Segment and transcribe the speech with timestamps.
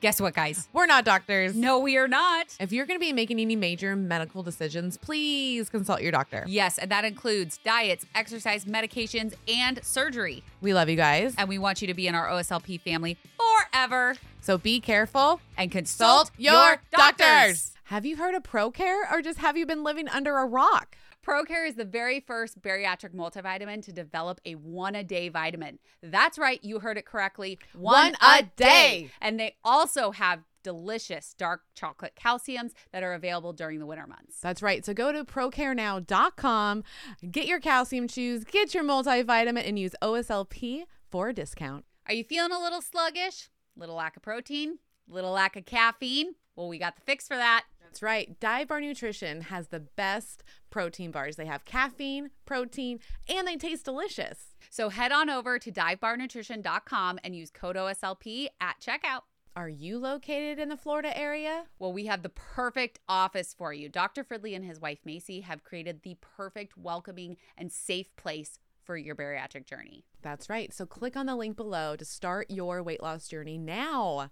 [0.00, 0.68] Guess what, guys?
[0.74, 1.56] We're not doctors.
[1.56, 2.54] No, we are not.
[2.60, 6.44] If you're going to be making any major medical decisions, please consult your doctor.
[6.46, 10.42] Yes, and that includes diets, exercise, medications, and surgery.
[10.60, 11.34] We love you guys.
[11.38, 14.16] And we want you to be in our OSLP family forever.
[14.42, 15.40] So be careful.
[15.56, 17.26] And consult your, your doctors.
[17.26, 17.72] doctors.
[17.84, 20.96] Have you heard of ProCare or just have you been living under a rock?
[21.26, 25.80] ProCare is the very first bariatric multivitamin to develop a one a day vitamin.
[26.00, 27.58] That's right, you heard it correctly.
[27.74, 29.10] One a day.
[29.20, 34.38] And they also have delicious dark chocolate calciums that are available during the winter months.
[34.40, 34.84] That's right.
[34.84, 36.84] So go to procarenow.com,
[37.30, 41.84] get your calcium chews, get your multivitamin, and use OSLP for a discount.
[42.06, 43.48] Are you feeling a little sluggish?
[43.76, 44.78] Little lack of protein?
[45.08, 46.34] Little lack of caffeine?
[46.54, 47.64] Well, we got the fix for that.
[47.86, 48.38] That's right.
[48.40, 51.36] Dive Bar Nutrition has the best protein bars.
[51.36, 54.54] They have caffeine, protein, and they taste delicious.
[54.70, 59.20] So head on over to divebarnutrition.com and use code OSLP at checkout.
[59.54, 61.64] Are you located in the Florida area?
[61.78, 63.88] Well, we have the perfect office for you.
[63.88, 64.22] Dr.
[64.22, 69.14] Fridley and his wife Macy have created the perfect, welcoming, and safe place for your
[69.14, 70.04] bariatric journey.
[70.20, 70.74] That's right.
[70.74, 74.30] So click on the link below to start your weight loss journey now.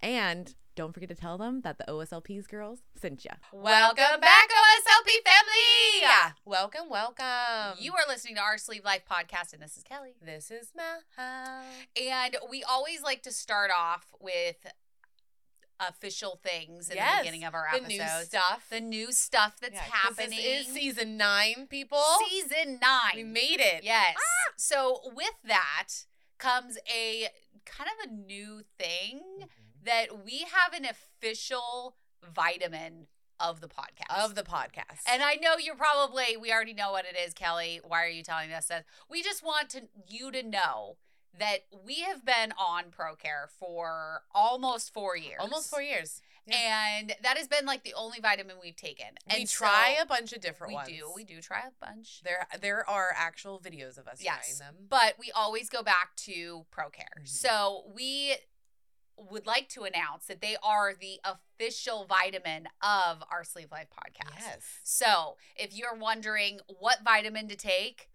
[0.00, 3.30] And don't forget to tell them that the OSLP's girls sent you.
[3.52, 6.32] Welcome back, OSLP family.
[6.46, 7.78] Welcome, welcome.
[7.78, 10.14] You are listening to our Sleeve Life podcast, and this is Kellie.
[10.24, 11.62] This is Maha.
[12.00, 14.56] And we always like to start off with
[15.78, 18.66] official things in Yes, the beginning of our the new stuff.
[18.70, 20.38] The new stuff that's Yeah, 'cause happening.
[20.38, 22.02] This is season nine, people.
[22.30, 23.12] season nine.
[23.16, 23.84] We made it.
[23.84, 24.16] Yes.
[24.56, 25.88] So with that
[26.38, 27.28] comes a
[27.66, 29.48] kind of a new thing Mm-hmm.
[29.84, 31.96] That we have an official
[32.34, 33.06] vitamin
[33.40, 34.24] of the podcast.
[34.24, 35.02] Of the podcast.
[35.08, 37.80] and I know you're probably we already know what it is, Kellie.
[37.86, 38.84] Why are you telling us that?
[39.10, 40.96] We just want to you to know
[41.38, 45.38] that we have been on ProCare for almost four years.
[45.40, 46.20] almost four years.
[46.46, 46.56] Yeah.
[46.98, 49.06] And that has been like the only vitamin we've taken.
[49.28, 50.88] And we try so a bunch of different we ones.
[50.88, 51.10] do.
[51.16, 52.20] We do try a bunch.
[52.22, 54.86] There, there are actual videos of us Yes, trying them.
[54.90, 57.22] but we always go back to ProCare.
[57.22, 57.28] Mhm.
[57.28, 58.34] So we
[59.30, 64.40] would like to announce that they are the official vitamin of our Sleeve Life podcast.
[64.40, 64.62] Yes.
[64.82, 68.08] So if you're wondering what vitamin to take,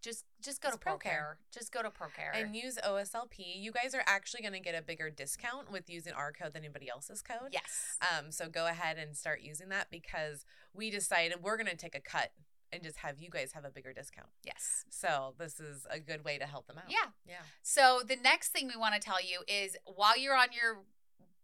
[0.00, 0.98] just just go Just to ProCare.
[0.98, 1.34] ProCare.
[1.52, 2.30] Just go to ProCare.
[2.40, 3.38] And use OSLP.
[3.56, 6.62] You guys are actually going to get a bigger discount with using our code than
[6.62, 7.50] anybody else's code.
[7.52, 7.96] yes.
[8.00, 11.96] Um, so go ahead and start using that because we decided we're going to take
[11.96, 12.30] a cut
[12.72, 14.28] and just have you guys have a bigger discount.
[14.44, 14.84] Yes.
[14.90, 16.84] So this is a good way to help them out.
[16.90, 17.10] Yeah.
[17.26, 17.42] Yeah.
[17.62, 20.78] So the next thing we want to tell you is while you're on your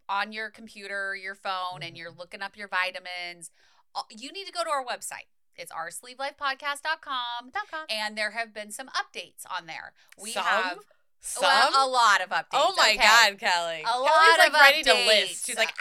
[0.07, 2.19] on your computer, your phone, and you're Mhm.
[2.19, 3.51] looking up your vitamins,
[3.95, 5.29] uh, you need to go to our website.
[5.57, 7.53] It's our sleevelifepodcast.com.
[7.89, 9.93] And there have been some updates on there.
[10.19, 10.45] We Some?
[10.45, 10.79] have
[11.21, 11.43] Some?
[11.45, 12.49] well, a lot of updates.
[12.53, 12.99] oh my okay?
[12.99, 13.81] God, Kellie.
[13.81, 15.07] A Kellie's lot like of ready to updates.
[15.07, 15.47] list.
[15.47, 15.73] She's like,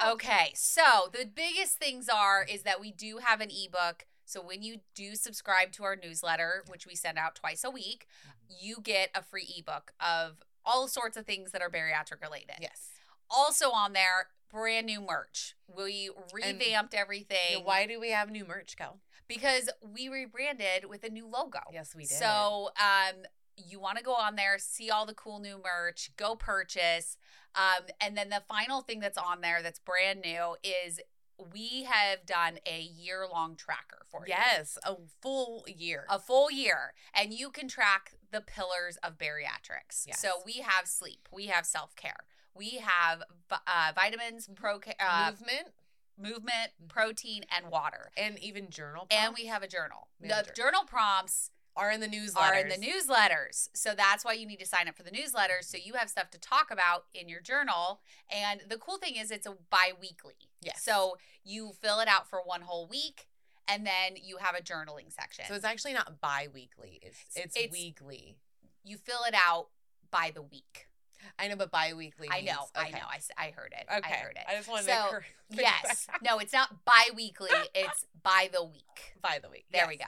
[0.00, 0.10] ah.
[0.12, 4.06] Okay, so the biggest things are is that we do have an ebook.
[4.32, 8.06] So when you do subscribe to our newsletter, which we send out twice a week,
[8.26, 8.66] Mm-hmm.
[8.66, 12.56] you get a free ebook of all sorts of things that are bariatric related.
[12.60, 12.88] Yes.
[13.30, 15.54] Also on there, brand new merch.
[15.74, 19.00] We And- revamped everything Yeah, why do we have new merch, Kel?
[19.28, 21.60] because we rebranded with a new logo.
[21.72, 22.18] Yes, we did.
[22.18, 23.22] So, um,
[23.56, 27.16] you want to go on there, see all the cool new merch, go purchase.
[27.54, 31.00] Um, and then the final thing that's on there that's brand new is
[31.52, 34.34] we have done a year long tracker for you.
[34.36, 36.04] yes, a full year.
[36.08, 36.94] A full year.
[37.14, 40.06] And you can track the pillars of bariatrics.
[40.06, 40.20] Yes.
[40.20, 45.68] So we have sleep, we have self care, we have uh, vitamins, pro uh, movement
[46.18, 48.10] movement, protein, and water.
[48.16, 49.06] and even journal.
[49.10, 50.08] And we have a journal.
[50.20, 52.36] We have a The journal prompts are in the newsletters.
[52.36, 53.68] are in the newsletters.
[53.74, 56.30] So that's why you need to sign up for the newsletters so you have stuff
[56.32, 58.00] to talk about in your journal.
[58.30, 60.34] And the cool thing is it's a bi-weekly.
[60.60, 60.82] Yes.
[60.84, 63.26] So you fill it out for one whole week
[63.68, 65.44] and then you have a journaling section.
[65.48, 67.00] So it's actually not bi-weekly.
[67.02, 68.36] It's it's, It's- weekly.
[68.84, 69.68] you fill it out
[70.10, 70.88] by the week.
[71.38, 72.28] I know, but bi-weekly.
[72.30, 72.92] I know, means- I okay.
[72.92, 73.06] know.
[73.08, 73.86] I, I heard it.
[73.98, 74.42] Okay, I heard it.
[74.48, 76.08] I just wanted So, to cor- yes.
[76.20, 77.48] No, it's not bi-weekly.
[77.74, 79.14] It's by the week.
[79.22, 79.64] by the week.
[79.72, 79.88] There Yes.
[79.88, 80.04] we go.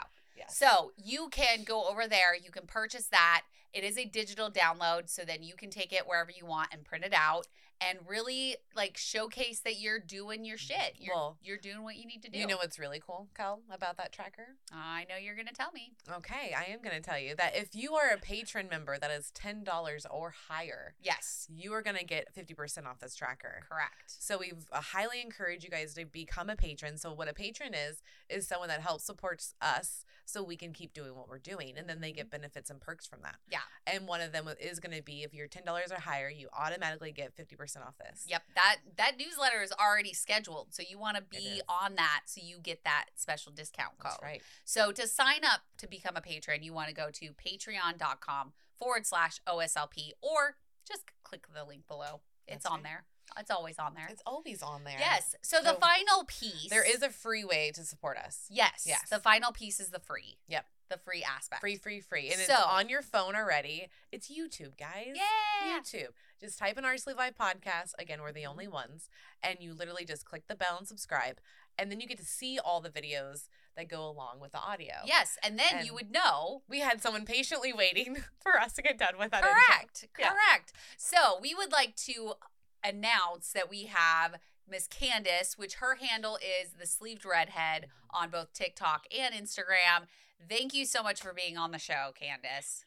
[0.49, 2.35] So you can go over there.
[2.35, 3.43] You can purchase that.
[3.73, 6.85] It is a digital download, so then you can take it wherever you want and
[6.85, 7.49] print it out
[7.89, 10.83] and really like showcase that you're doing your mm-hmm.
[10.83, 10.97] shit.
[10.99, 12.39] You're Well, you're doing what you need to do.
[12.39, 14.57] You know what's really cool, Kel, about that tracker?
[14.73, 15.93] I know you're gonna tell me.
[16.13, 19.11] Okay, I am going to tell you that if you are a patron member that
[19.11, 23.63] is $10 or higher, Yes, you are going to get 50% off this tracker.
[23.69, 24.17] correct.
[24.19, 26.99] So we highly encourage you guys to become a patron.
[26.99, 30.95] So what a patron is is someone that helps supports us so we can keep
[30.95, 32.41] doing what we're doing and then they get mm-hmm.
[32.41, 33.37] benefits and perks from that.
[33.51, 33.59] Yeah.
[33.87, 36.49] And one of them is going to be if you're ten dollars or higher, you
[36.57, 38.25] automatically get fifty percent off this.
[38.29, 42.41] Yep, that that newsletter is already scheduled, so you want to be on that so
[42.45, 44.13] you get that special discount code.
[44.13, 44.43] That's right.
[44.65, 49.07] So to sign up to become a patron, you want to go to patreon.com forward
[49.07, 50.57] slash OSLP or
[50.87, 52.21] just click the link below.
[52.47, 52.85] It's That's on right.
[52.85, 53.05] there.
[53.39, 54.07] It's always on there.
[54.11, 54.99] It's always on there.
[54.99, 55.35] Yes.
[55.43, 56.69] So the final piece.
[56.71, 58.47] There is a free way to support us.
[58.51, 58.85] Yes.
[58.87, 59.09] Yes.
[59.11, 60.37] The final piece is the free.
[60.47, 60.67] Yep.
[60.91, 61.61] The free aspect.
[61.61, 62.31] Free, free, free.
[62.31, 63.89] And it's So- on your phone already.
[64.13, 65.15] It's YouTube, guys.
[65.17, 65.79] Yeah.
[65.81, 66.09] YouTube.
[66.41, 67.93] Just type in our Sleeve Life podcast.
[67.99, 69.09] Again, we're the only ones.
[69.43, 71.41] And you literally just click the bell and subscribe.
[71.79, 74.95] And then you get to see all the videos that go along with the audio.
[75.07, 75.39] Yes.
[75.43, 78.99] And then And- you would know We had someone patiently waiting for us to get
[78.99, 79.43] done with that.
[79.43, 80.07] Correct.
[80.19, 80.31] Yeah.
[80.33, 80.73] Correct.
[80.99, 82.35] So we would like to
[82.83, 84.37] announce that we have
[84.69, 90.07] Miss Candace, which her handle is the sleeved redhead on both TikTok and Instagram.
[90.49, 92.85] Thank you so much for being on the show, Candace.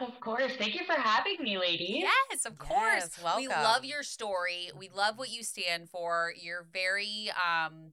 [0.00, 0.52] Of course.
[0.56, 2.04] Thank you for having me, ladies.
[2.30, 3.18] Yes, of course.
[3.22, 4.70] Yes, We love your story.
[4.76, 6.32] We love what you stand for.
[6.40, 7.92] You're very um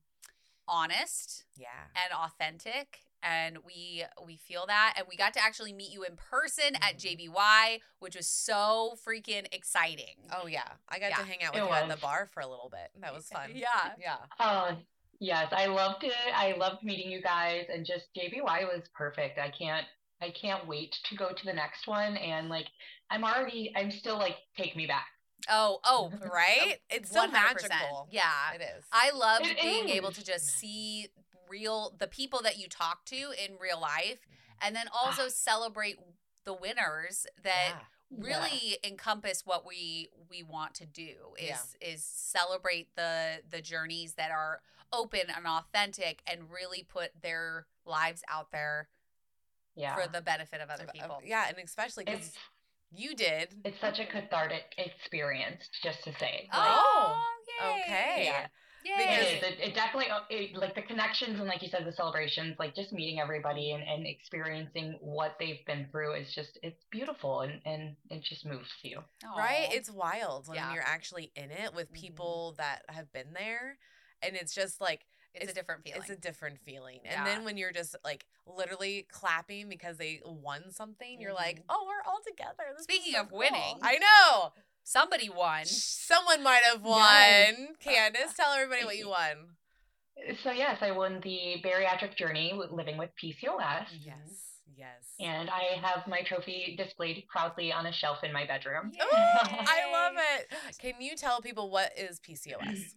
[0.67, 1.67] honest Yeah.
[1.95, 6.15] and authentic and we we feel that and we got to actually meet you in
[6.15, 7.31] person at Mhm.
[7.33, 10.15] JBY which was so freaking exciting.
[10.31, 10.73] Oh, yeah.
[10.87, 11.17] I got Yeah.
[11.17, 12.91] to hang out with It you at the bar for a little bit.
[13.01, 13.51] That was fun.
[13.55, 13.95] Yeah.
[13.99, 14.17] Yeah.
[14.39, 14.77] Oh,
[15.19, 15.47] yes.
[15.51, 16.13] I loved it.
[16.35, 19.39] I loved meeting you guys and just JBY was perfect.
[19.39, 19.85] I can't
[20.21, 22.65] I can't wait to go to the next one and like
[23.09, 25.07] I'm already I'm still like take me back.
[25.49, 26.77] Oh, oh, Right?
[26.89, 27.31] It's so 100%.
[27.31, 28.07] magical.
[28.11, 28.53] Yeah.
[28.55, 28.83] It is.
[28.91, 31.07] I loved It being able to just see
[31.49, 34.19] real the people that you talk to in real life
[34.61, 35.29] and then also ah.
[35.29, 35.97] celebrate
[36.45, 37.73] the winners that
[38.11, 38.27] Yeah.
[38.29, 41.47] really encompass what we we want to do is
[41.81, 41.93] Yeah.
[41.93, 44.61] is celebrate the the journeys that are
[44.91, 48.89] open and authentic and really put their lives out there
[49.75, 49.95] Yeah.
[49.95, 51.21] for the benefit of other Of- of- people.
[51.23, 52.35] yeah, and especially because
[52.91, 53.61] you did.
[53.63, 56.47] it's such a cathartic experience just to say.
[56.51, 57.81] Like, Oh, yay.
[57.83, 58.23] Okay.
[58.25, 58.47] Yeah.
[58.85, 58.97] Yay.
[58.97, 59.43] Because- It, is.
[59.43, 62.73] it, it definitely uh, it, like the connections and like you said the celebrations like
[62.73, 67.61] just meeting everybody and, and experiencing what they've been through is just it's beautiful and,
[67.65, 69.03] and it just moves you
[69.37, 69.67] Right?
[69.71, 70.73] It's wild when Yeah.
[70.73, 71.95] you're actually in it with Mhm.
[71.95, 73.77] people that have been there.
[74.21, 75.99] And it's just like, it's, a different feeling.
[76.01, 76.99] it's a different feeling.
[77.03, 77.17] Yeah.
[77.19, 81.63] And then when you're just like literally clapping because they won something, you're like, Mhm.
[81.69, 82.63] oh, we're all together.
[82.75, 83.77] This Speaking so of cool." winning.
[83.81, 84.53] I know.
[84.83, 85.65] Somebody won.
[85.65, 86.99] Someone might have won.
[86.99, 87.55] Yes.
[87.79, 89.55] Candace, tell everybody what you won.
[90.43, 94.17] so yes i won the bariatric journey with living with pcos Yes.
[94.75, 95.03] Yes.
[95.19, 98.99] and i have my trophy displayed proudly on a shelf in my bedroom Yay.
[99.01, 100.77] Oh, I love it.
[100.77, 102.95] Can you tell people what is PCOS?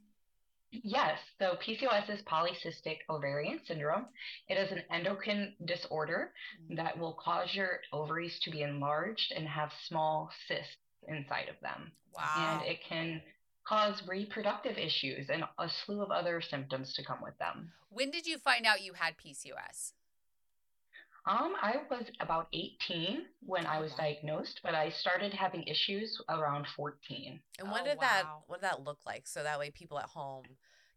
[0.73, 4.07] Yes, so PCOS is polycystic ovarian syndrome.
[4.49, 6.33] It is an endocrine disorder
[6.71, 6.77] mm.
[6.77, 10.77] that will cause your ovaries to be enlarged and have small cysts
[11.09, 11.93] inside of them.
[12.17, 12.61] Wow.
[12.63, 13.21] And it can
[13.65, 17.71] cause reproductive issues and a slew of other symptoms to come with them.
[17.91, 19.93] when did you find out you had PCOS?
[21.25, 23.97] Um, I was about 18 when I Oh, was wow.
[23.99, 27.41] diagnosed, but I started having issues around 14.
[27.59, 29.27] And what Oh, did that what did that look like?
[29.29, 30.45] So that way people at home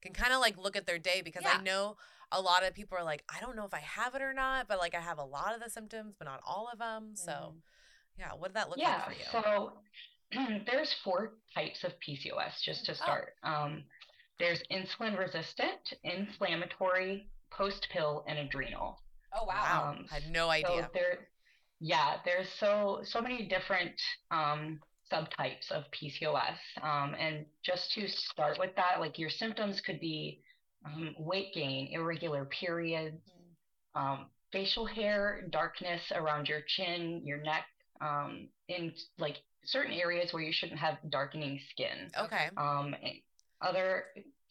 [0.01, 1.59] can kind of like look at their day because Yeah.
[1.59, 1.97] I know
[2.31, 4.67] a lot of people are like, I don't know if I have it or not,
[4.67, 7.11] but like I have a lot of the symptoms, but not all of them.
[7.15, 7.61] So Mhm.
[8.17, 9.25] yeah, what did that look yeah, like for you?
[9.31, 9.83] so
[10.65, 13.03] there's four types of PCOS just to Oh.
[13.03, 13.35] start.
[13.43, 13.83] Um,
[14.39, 19.04] there's insulin resistant, inflammatory, post pill, and adrenal.
[19.35, 19.63] Oh wow.
[19.63, 20.89] wow, um, I had no So idea.
[20.93, 21.27] there,
[21.79, 23.99] yeah, there's so so many different
[24.31, 24.79] um,
[25.11, 26.57] subtypes of PCOS.
[26.81, 30.41] Um, and just to start with that, like your symptoms could be
[30.85, 33.55] um, weight gain, irregular periods, Mm.
[33.95, 37.65] um, facial hair, darkness around your chin, your neck,
[38.01, 42.11] um, in like certain areas where you shouldn't have darkening skin.
[42.19, 42.49] okay.
[42.57, 42.95] Um,
[43.61, 44.05] other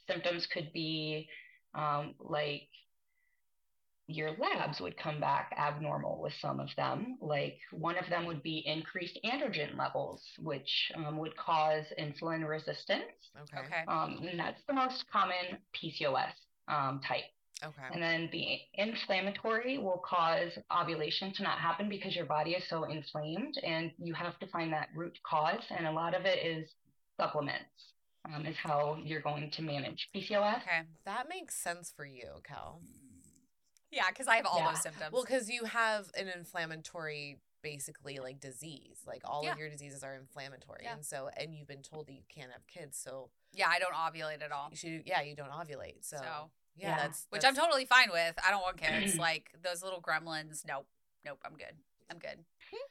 [0.06, 1.28] symptoms could be
[1.74, 2.68] um, like
[4.06, 7.16] your labs would come back abnormal with some of them.
[7.20, 13.04] Like one of them would be increased androgen levels, which um, would cause insulin resistance.
[13.42, 13.66] Okay.
[13.66, 13.84] Okay.
[13.88, 16.32] Um, and that's the most common PCOS
[16.68, 17.24] um, type.
[17.62, 17.94] Okay.
[17.94, 22.84] And then the inflammatory will cause ovulation to not happen because your body is so
[22.84, 25.62] inflamed, and you have to find that root cause.
[25.70, 26.68] And a lot of it is
[27.18, 27.94] supplements,
[28.34, 30.56] um, is how you're going to manage PCOS.
[30.56, 30.82] Okay.
[31.06, 32.80] That makes sense for you, Cal.
[33.94, 34.70] Yeah, because I have all Yeah.
[34.72, 35.12] those symptoms.
[35.12, 38.98] Well, because you have an inflammatory, basically like disease.
[39.06, 39.52] Like all Yeah.
[39.52, 40.94] of your diseases are inflammatory, Yeah.
[40.94, 43.94] and so and you've been told that you can't have kids, so yeah, I don't
[43.94, 44.68] ovulate at all.
[44.70, 45.02] you should.
[45.06, 46.04] Yeah, you don't ovulate.
[46.04, 46.96] So, So, yeah, Yeah.
[46.96, 48.34] that's which that's- I'm totally fine with.
[48.44, 49.16] I don't want kids.
[49.18, 50.64] like those little gremlins.
[50.66, 50.88] Nope.
[51.24, 51.40] Nope.
[51.44, 51.76] I'm good.
[52.10, 52.44] I'm good.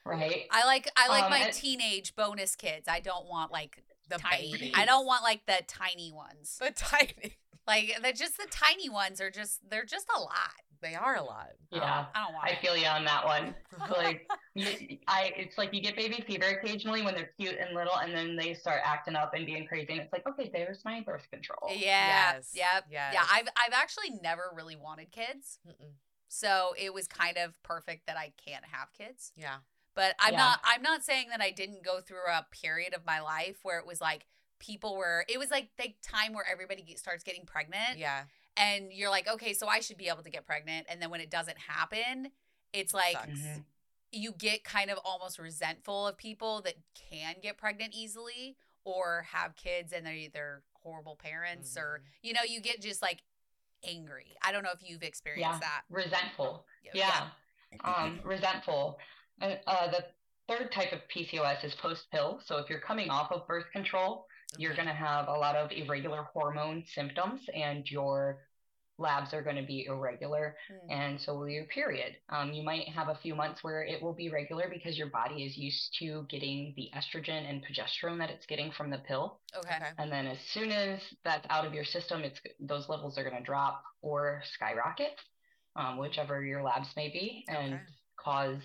[0.05, 0.48] right?
[0.51, 2.88] I like I like Um, my and- teenage bonus kids.
[2.88, 4.51] I don't want like The tiny.
[4.53, 4.74] babies.
[4.75, 6.57] I don't want like the tiny ones.
[6.57, 7.38] The tiny.
[7.67, 10.62] Like the just the tiny ones are just they're just a lot.
[10.83, 11.47] They are a lot.
[11.71, 12.05] Yeah.
[12.13, 12.59] I don't want I it.
[12.59, 13.55] feel you on that one.
[13.89, 14.67] Like, you,
[15.07, 18.35] I, it's like you get baby fever occasionally when they're cute and little, and then
[18.35, 21.71] they start acting up and being crazy, and it's like, okay, there's my birth control.
[21.71, 22.33] Yeah.
[22.35, 22.85] Yes, Yep.
[22.91, 23.13] yes.
[23.15, 23.23] Yeah.
[23.31, 25.57] I've I've actually never really wanted kids.
[25.67, 25.93] Mm-mm.
[26.27, 29.31] So it was kind of perfect that I can't have kids.
[29.35, 29.57] Yeah.
[29.95, 30.39] But I'm Yeah.
[30.39, 33.79] not I'm not saying that I didn't go through a period of my life where
[33.79, 34.25] it was like
[34.59, 38.23] people were it was like the time where everybody starts getting pregnant Yeah.
[38.57, 41.22] And you're like okay so I should be able to get pregnant and then when
[41.22, 42.29] it doesn't happen
[42.72, 43.27] it's like Sucks.
[43.39, 43.63] Mhm.
[44.12, 46.75] you get kind of almost resentful of people that
[47.10, 52.10] can get pregnant easily or have kids and they're either horrible parents or Mhm.
[52.22, 53.24] you know you get just like
[53.86, 54.38] angry.
[54.41, 55.60] I don't know if you've experienced Yeah.
[55.60, 55.83] that.
[55.89, 56.65] Resentful.
[56.83, 56.91] Yeah.
[56.93, 57.29] Yeah.
[57.83, 58.98] Um, resentful.
[59.41, 60.05] Uh, uh, the
[60.48, 62.39] third type of PCOS is post pill.
[62.45, 64.25] So if you're coming off of birth control,
[64.57, 68.39] you're going to have a lot of irregular hormone symptoms, and your
[69.00, 70.91] labs are going to be irregular, Mm.
[70.91, 72.15] and so will your period.
[72.29, 75.43] Um, you might have a few months where it will be regular because your body
[75.43, 79.39] is used to getting the estrogen and progesterone that it's getting from the pill.
[79.57, 79.75] Okay.
[79.75, 79.89] Okay.
[79.98, 83.38] And then as soon as that's out of your system, it's those levels are going
[83.38, 85.19] to drop or skyrocket,
[85.75, 87.83] um, whichever your labs may be, and Okay.
[88.17, 88.62] cause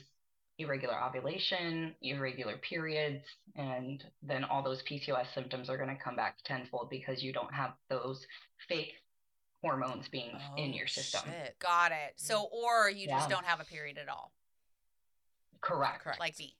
[0.58, 3.24] irregular ovulation, irregular periods,
[3.56, 7.52] and then all those PCOS symptoms are going to come back tenfold because you don't
[7.54, 8.26] have those
[8.68, 8.92] fake
[9.62, 11.22] hormones being in your Oh, system.
[11.26, 11.56] Shit.
[11.60, 12.14] Got it.
[12.16, 14.32] So or you just don't have a period at all.
[15.60, 16.02] Correct.
[16.02, 16.20] Correct.
[16.20, 16.54] Like me.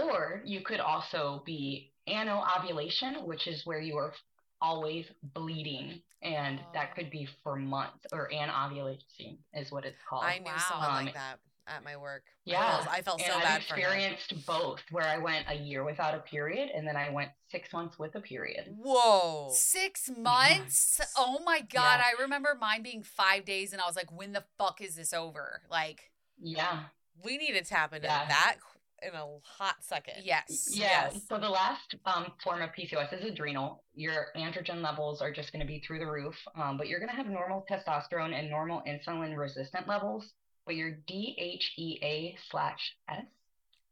[0.00, 4.12] Or you could also be anovulation, which is where you are
[4.60, 8.06] always bleeding, and that could be for months.
[8.12, 10.24] Or anovulation is what it's called.
[10.24, 10.58] I knew Wow.
[10.68, 11.38] someone Um, like that
[11.76, 12.24] at my work.
[12.46, 13.80] I yeah, felt- I felt, and so I've bad for her.
[13.80, 17.72] experienced both, where I went a year without a period, and then I went six
[17.72, 18.74] months with a period.
[18.76, 19.50] Whoa.
[19.52, 21.00] Six months?
[21.16, 22.00] Oh my god.
[22.00, 22.04] Yeah.
[22.18, 25.12] I remember mine being five days and I was like, when the fuck is this
[25.12, 25.62] over?
[25.70, 26.10] Like,
[26.40, 26.84] Yeah,
[27.22, 28.26] We need to tap into Yeah.
[28.28, 28.56] that
[29.02, 30.14] in a hot second.
[30.24, 30.70] yes.
[30.72, 31.10] yeah.
[31.12, 31.22] Yes.
[31.28, 33.82] So the last um, form of PCOS is adrenal.
[33.94, 37.10] Your androgen levels are just going to be through the roof, um, but you're going
[37.10, 40.32] to have normal testosterone and normal insulin resistant levels.
[40.66, 43.24] But your DHEA slash S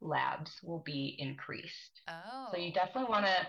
[0.00, 2.00] labs will be increased.
[2.08, 2.48] Oh.
[2.52, 3.46] So you definitely want to.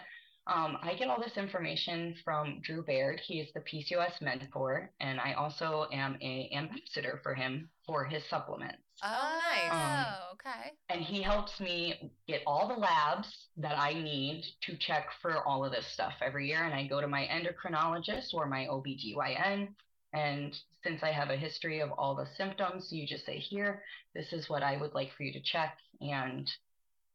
[0.47, 3.21] Um, I get all this information from Drew Baird.
[3.23, 8.27] He is the PCOS mentor, and I also am a ambassador for him for his
[8.27, 8.81] supplements.
[9.03, 9.71] Oh, nice.
[9.71, 10.71] Um, okay.
[10.89, 15.63] And he helps me get all the labs that I need to check for all
[15.63, 16.63] of this stuff every year.
[16.63, 19.69] And I go to my endocrinologist or my OBGYN.
[20.13, 23.81] And since I have a history of all the symptoms, you just say, Here,
[24.13, 25.77] this is what I would like for you to check.
[26.01, 26.49] And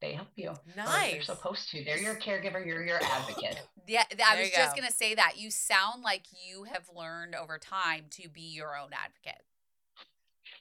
[0.00, 0.50] they help you.
[0.50, 0.56] Or
[1.10, 1.84] They're supposed to.
[1.84, 3.60] They're your caregiver, you're your advocate.
[3.88, 4.80] Yeah, th- I There was just go.
[4.82, 5.34] gonna say that.
[5.38, 9.44] You sound like you have learned over time to be your own advocate.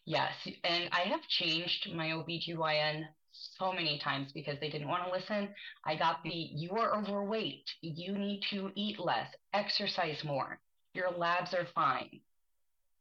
[0.06, 0.32] Yes,
[0.64, 5.50] and I have changed my OBGYN so many times because they didn't want to listen.
[5.84, 10.60] I got the you are overweight, you need to eat less, exercise more,
[10.96, 12.22] your labs are fine.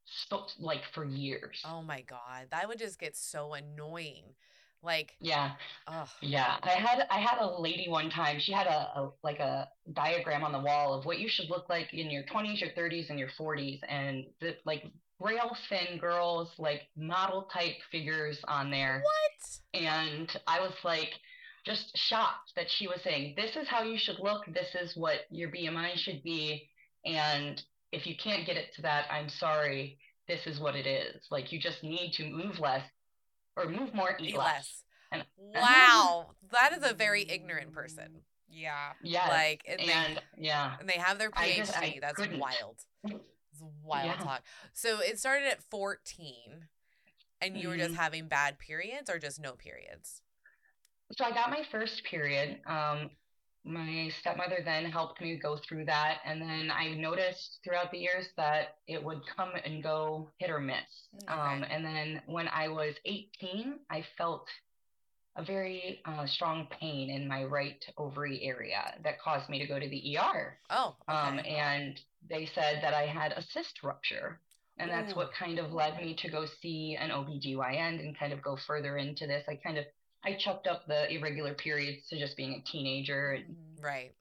[0.07, 1.63] So like for years.
[1.67, 4.25] Oh my god, that would just get so annoying.
[4.83, 5.53] Like, Yeah,
[5.89, 6.57] oh, yeah.
[6.63, 8.39] I had I had a lady one time.
[8.39, 11.71] She had a, a like a diagram on the wall of what you should look
[11.71, 14.85] like in your 20s, your 30s, and your 40s, and the like
[15.21, 19.03] rail thin girls, like model type figures on there.
[19.03, 19.81] what?
[19.83, 21.13] and I was like
[21.65, 25.21] just shocked that she was saying this is how you should look this is what
[25.31, 26.69] your BMI should be
[27.05, 27.63] and
[27.95, 29.99] if you can't get it to that I'm sorry
[30.29, 32.83] this is what it is like you just need to move less
[33.57, 34.47] or move more eat, Eat less.
[34.47, 34.85] less.
[35.13, 38.23] And- Wow, that is a very ignorant person.
[38.49, 38.93] Yeah.
[39.03, 39.29] Yeah.
[39.29, 41.57] Like, and, and they, yeah and they have their I PhD.
[41.57, 42.39] just- I That's couldn't.
[42.41, 42.79] wild.
[43.05, 44.25] It's wild Yeah.
[44.25, 44.43] talk.
[44.73, 46.67] So it started at 14,
[47.41, 47.99] and you were just Mhm.
[47.99, 50.23] having bad periods or just no periods?
[51.17, 52.61] so I got my first period.
[52.67, 53.11] Um,
[53.65, 58.29] my stepmother then helped me go through that, and then I noticed throughout the years
[58.37, 61.09] that it would come and go, hit or miss.
[61.29, 64.47] Um, and then when I was 18, I felt
[65.37, 69.81] a very uh, strong pain in my right ovary area that caused me to go
[69.81, 70.59] to the ER.
[70.71, 71.19] Oh, okay.
[71.19, 74.41] Um, and they said that I had a cyst rupture.
[74.79, 75.17] And that's Ooh.
[75.17, 78.97] what kind of led me to go see an OBGYN and kind of go further
[78.97, 79.45] into this.
[79.49, 79.85] I kind of
[80.25, 83.39] I chucked up the irregular periods to just being a teenager.
[83.81, 84.13] Right.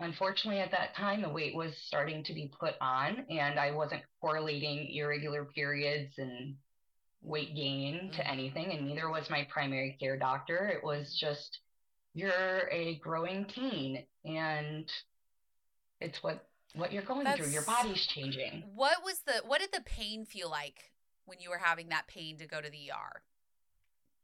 [0.00, 4.02] unfortunately, at that time, the weight was starting to be put on, and I wasn't
[4.20, 6.56] correlating irregular periods and
[7.20, 8.28] weight gain to Mhm.
[8.30, 10.68] anything, and neither was my primary care doctor.
[10.68, 11.58] It was just,
[12.14, 14.88] you're a growing teen, and
[16.00, 17.48] it's what what you're going through.
[17.48, 18.62] Your body's changing.
[18.74, 20.92] What was the what did the pain feel like
[21.24, 23.22] when you were having that pain to go to the ER?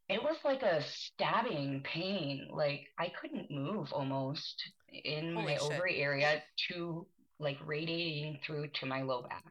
[0.09, 2.49] It was like a stabbing pain.
[2.51, 5.63] Like I couldn't move almost in Holy my shit.
[5.63, 7.07] ovary area to
[7.39, 9.45] like radiating through to my low back.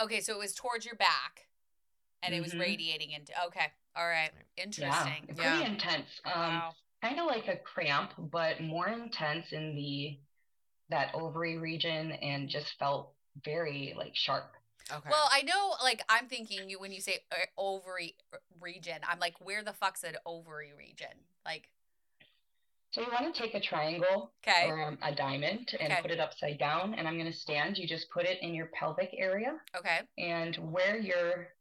[0.00, 1.46] Okay, so it was towards your back
[2.22, 2.60] and it was Mhm.
[2.60, 3.66] radiating into Okay.
[3.94, 4.30] All right.
[4.56, 5.26] Interesting.
[5.28, 5.66] Yeah, pretty Yeah.
[5.66, 6.20] intense.
[6.24, 6.74] Um, Wow.
[7.02, 10.18] kind of like a cramp, but more intense in the
[10.88, 13.14] that ovary region, and just felt
[13.44, 14.56] very like sharp.
[14.92, 15.08] Okay.
[15.10, 19.18] Well, I know, like, I'm thinking you when you say uh, ovary uh, region, I'm
[19.18, 21.08] like, where the fuck's an ovary region?
[21.44, 21.68] Like,
[22.90, 26.02] So you want to take a triangle okay, or um, a diamond and Okay.
[26.02, 27.78] put it upside down, and I'm going to stand.
[27.78, 31.54] You just put it in your pelvic area, okay, and where your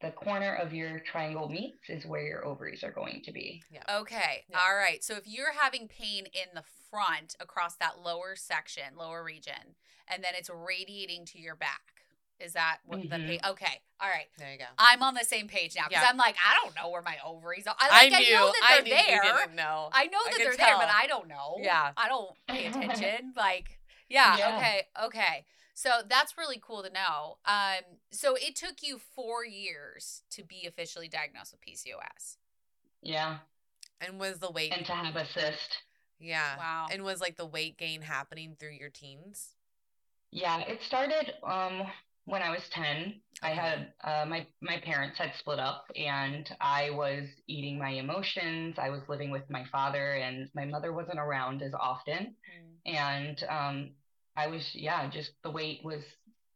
[0.00, 3.62] the corner of your triangle meets is where your ovaries are going to be.
[3.88, 4.44] okay.
[4.48, 4.58] Yeah.
[4.66, 5.02] All right.
[5.02, 9.76] So if you're having pain in the front across that lower section, lower region,
[10.08, 11.93] and then it's radiating to your back,
[12.40, 13.26] is that what the Mhm.
[13.26, 13.40] pain?
[13.44, 13.80] Okay.
[14.00, 14.26] All right.
[14.38, 14.64] there you go.
[14.76, 16.10] I'm on the same page now because Yeah.
[16.10, 17.76] I'm like, I don't know where my ovaries are.
[17.78, 18.34] I, I like, I, knew.
[18.34, 19.22] know that I they're knew there.
[19.38, 19.88] didn't know.
[19.92, 20.88] I know that they're there, but.
[20.88, 21.56] I don't know.
[21.60, 21.92] Yeah.
[21.96, 23.32] I don't pay attention.
[23.36, 24.56] like, yeah, Yeah.
[24.56, 25.46] okay, okay.
[25.74, 27.38] So that's really cool to know.
[27.46, 32.36] Um, so it took you four years to be officially diagnosed with PCOS.
[33.02, 33.38] Yeah,
[34.00, 34.72] and was the weight?
[34.72, 35.78] and to have a cyst.
[36.18, 36.56] yeah.
[36.58, 36.86] Wow.
[36.92, 39.54] And was like the weight gain happening through your teens?
[40.30, 41.90] Yeah, it started um
[42.24, 43.20] when I was 10.
[43.42, 48.76] I had uh my my parents had split up and I was eating my emotions.
[48.78, 52.34] I was living with my father and my mother wasn't around as often.
[52.86, 53.90] And um
[54.36, 56.02] I was yeah, just the weight was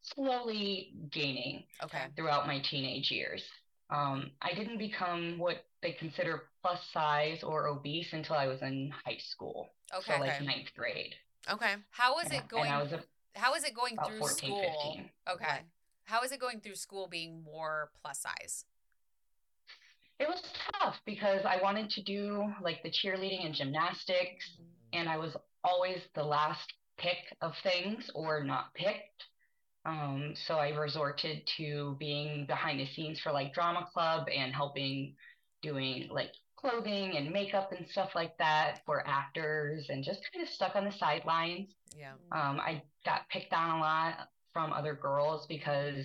[0.02, 2.08] slowly gaining Okay.
[2.16, 3.42] throughout my teenage years.
[3.90, 8.90] Um I didn't become what they consider plus size or obese until I was in
[9.04, 9.68] high school.
[9.94, 10.14] Okay.
[10.14, 10.46] So like Okay.
[10.46, 11.14] ninth grade.
[11.50, 11.76] Okay.
[11.90, 12.84] How was Yeah, it going?
[13.35, 14.62] And I was a- how is it going about through 14, school?
[14.62, 15.11] 15.
[15.29, 15.44] Okay.
[15.44, 15.64] Right.
[16.05, 18.64] How is it going through school being more plus size?
[20.18, 24.59] It was tough because I wanted to do like the cheerleading and gymnastics,
[24.92, 29.24] and I was always the last pick of things or not picked.
[29.85, 35.14] Um, so I resorted to being behind the scenes for like drama club and helping
[35.62, 40.53] doing like clothing and makeup and stuff like that for actors and just kind of
[40.53, 41.71] stuck on the sidelines.
[41.97, 42.12] Yeah.
[42.33, 46.05] Um, I got picked on a lot from other girls because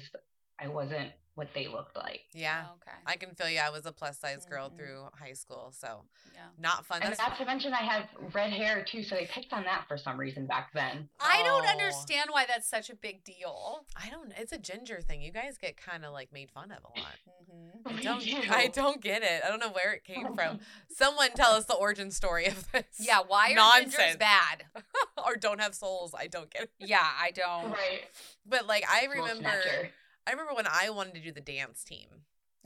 [0.60, 2.22] I wasn't what they looked like.
[2.34, 2.66] Yeah.
[2.82, 2.96] Okay.
[3.08, 3.60] I can feel you.
[3.60, 4.78] I was a plus size girl Mhm.
[4.78, 6.42] through high school, so Yeah.
[6.60, 7.02] not fun.
[7.02, 9.88] And That's not to mention I have red hair too, so they picked on that
[9.88, 11.10] for some reason back then.
[11.20, 11.70] I don't Oh.
[11.70, 13.86] understand why that's such a big deal.
[13.96, 14.32] I don't.
[14.38, 15.22] It's a ginger thing.
[15.24, 17.16] You guys get kind of like made fun of a lot.
[17.52, 17.88] Mm-hmm.
[17.88, 18.20] I don't.
[18.24, 18.44] do.
[18.52, 19.44] I don't get it.
[19.44, 20.60] I don't know where it came from.
[20.90, 22.86] Someone tell us the origin story of this.
[23.00, 23.96] Yeah, why are Nonsense.
[23.96, 24.66] gingers bad?
[25.26, 26.14] or don't have souls.
[26.16, 26.72] I don't get it.
[26.78, 27.72] Yeah, I don't.
[27.72, 28.04] Right.
[28.46, 29.92] But like I Soul remember, snatcher.
[30.28, 32.08] I remember when I wanted to do the dance team.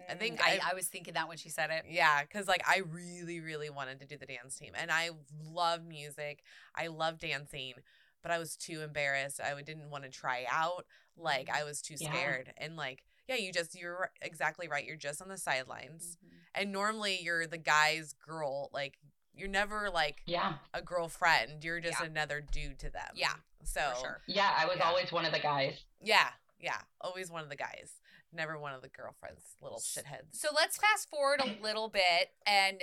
[0.07, 1.85] I think Mm, I, I- I was thinking that when she said it.
[1.89, 5.09] Yeah, because like I really, really wanted to do the dance team, and I
[5.43, 6.43] love music.
[6.75, 7.73] I love dancing,
[8.21, 9.41] but I was too embarrassed.
[9.41, 10.85] I didn't want to try out.
[11.17, 12.11] Like I was too Yeah.
[12.13, 14.85] scared, and like yeah, you just you're exactly right.
[14.85, 16.35] You're just on the sidelines, Mm-hmm.
[16.61, 18.69] and normally you're the guy's girl.
[18.71, 18.99] Like
[19.33, 20.53] you're never like Yeah.
[20.75, 21.63] a girlfriend.
[21.63, 22.05] You're just Yeah.
[22.05, 23.09] another dude to them.
[23.15, 24.21] Yeah, So sure.
[24.27, 24.85] Yeah, I was Yeah.
[24.89, 25.83] always one of the guys.
[26.01, 27.93] yeah, yeah, always one of the guys.
[28.33, 30.33] Never one of the girlfriends, little shitheads.
[30.33, 32.31] So let's fast forward a little bit.
[32.45, 32.81] And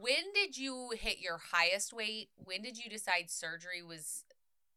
[0.00, 2.28] when did you hit your highest weight?
[2.36, 4.24] When did you decide surgery was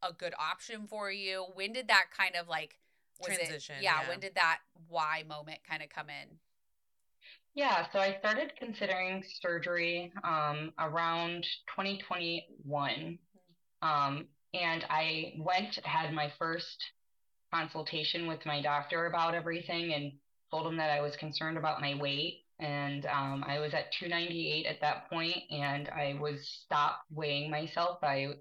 [0.01, 1.45] a good option for you?
[1.53, 2.79] When did that kind of like
[3.21, 4.09] was it- Transition, yeah, yeah.
[4.09, 6.37] when did that why moment kind of come in?
[7.55, 11.43] Yeah, so I started considering surgery um, around
[11.75, 13.17] 2021.
[13.81, 16.83] Um, and I went, had my first
[17.53, 20.11] consultation with my doctor about everything and
[20.51, 22.45] told him that I was concerned about my weight.
[22.59, 27.99] And um, I was at 298 at that point, and I was stopped weighing myself.
[28.03, 28.33] I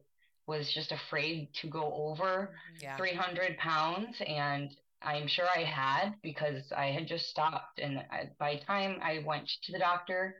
[0.47, 2.97] was just afraid to go over Yeah.
[2.97, 8.55] 300 pounds and i'm sure i had because i had just stopped and I, by
[8.57, 10.37] the time i went to the doctor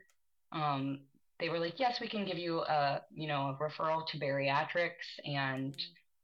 [0.51, 1.01] um,
[1.39, 5.19] they were like yes we can give you a you know a referral to bariatrics
[5.25, 5.75] and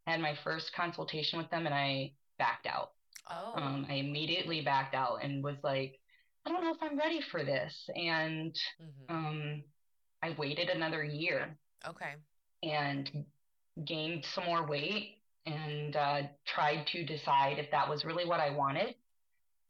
[0.07, 2.91] had my first consultation with them and i backed out
[3.29, 3.53] Oh.
[3.55, 5.99] um, i immediately backed out and was like
[6.45, 9.09] i don't know if i'm ready for this and Mhm.
[9.09, 9.63] um,
[10.21, 12.15] i waited another year Okay.
[12.63, 13.25] and
[13.85, 18.49] gained some more weight and uh, tried to decide if that was really what I
[18.49, 18.95] wanted.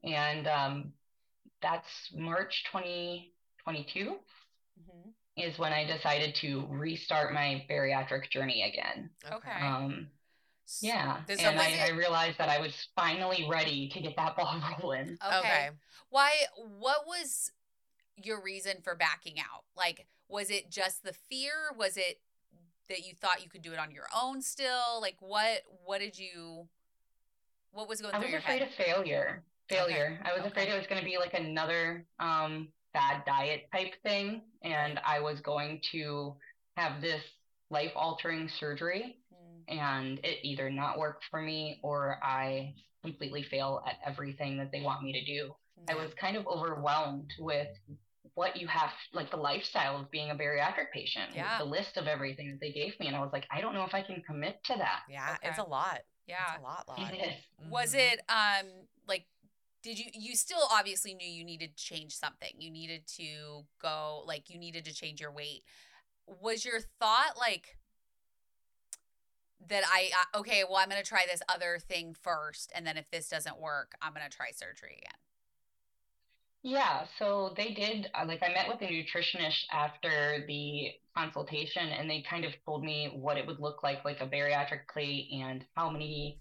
[0.06, 0.94] And um,
[1.62, 4.16] that's March 2022
[4.80, 5.14] Mhm.
[5.36, 9.10] is when I decided to restart my bariatric journey again.
[9.30, 9.52] Okay.
[9.52, 10.08] Um,
[10.82, 14.62] yeah, Does- and I, I realized that I was finally ready to get that ball
[14.82, 15.18] rolling.
[15.26, 15.38] Okay.
[15.38, 15.70] Okay.
[16.10, 16.32] Why?
[16.80, 17.52] What was
[18.16, 19.64] your reason for backing out?
[19.76, 21.72] Like, was it just the fear?
[21.78, 22.20] Was it
[22.90, 25.02] that you thought you could do it on your own still?
[25.02, 25.62] Like, what?
[25.84, 26.68] What did you?
[27.72, 29.44] What was going I through was your afraid of failure.
[29.70, 30.20] Failure.
[30.24, 34.42] I was afraid it was going to be like another um, bad diet type thing,
[34.62, 36.36] and I was going to
[36.78, 37.22] have this
[37.70, 39.18] life altering surgery,
[39.68, 42.74] and it either not work for me or I
[43.04, 45.54] completely fail at everything that they want me to do.
[45.88, 46.04] I mm.
[46.04, 47.68] was kind of overwhelmed with
[48.34, 51.58] what you have, like the lifestyle of being a bariatric patient, with Yeah.
[51.58, 53.86] the list of everything that they gave me, and I was like, I don't know
[53.86, 55.04] if I can commit to that.
[55.10, 56.02] Yeah, it's a lot.
[56.28, 56.54] Yeah.
[56.54, 57.14] It's a lot, lot.
[57.14, 57.70] It is.
[57.70, 58.68] Was it um
[59.08, 59.26] like
[59.84, 62.50] did you you still obviously knew you needed to change something.
[62.58, 65.64] You needed to go like you needed to change your weight.
[66.42, 67.78] Was your thought like
[69.68, 72.98] that I uh, okay, well I'm going to try this other thing first and then
[72.98, 75.20] if this doesn't work, I'm going to try surgery again.
[76.68, 82.10] Yeah, so they did, uh, like, I met with a nutritionist after the consultation, and
[82.10, 85.64] they kind of told me what it would look like, like a bariatric plate, and
[85.76, 86.40] how many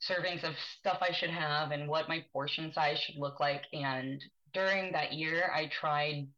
[0.00, 3.64] servings of stuff I should have, and what my portion size should look like.
[3.74, 6.28] And during that year, I tried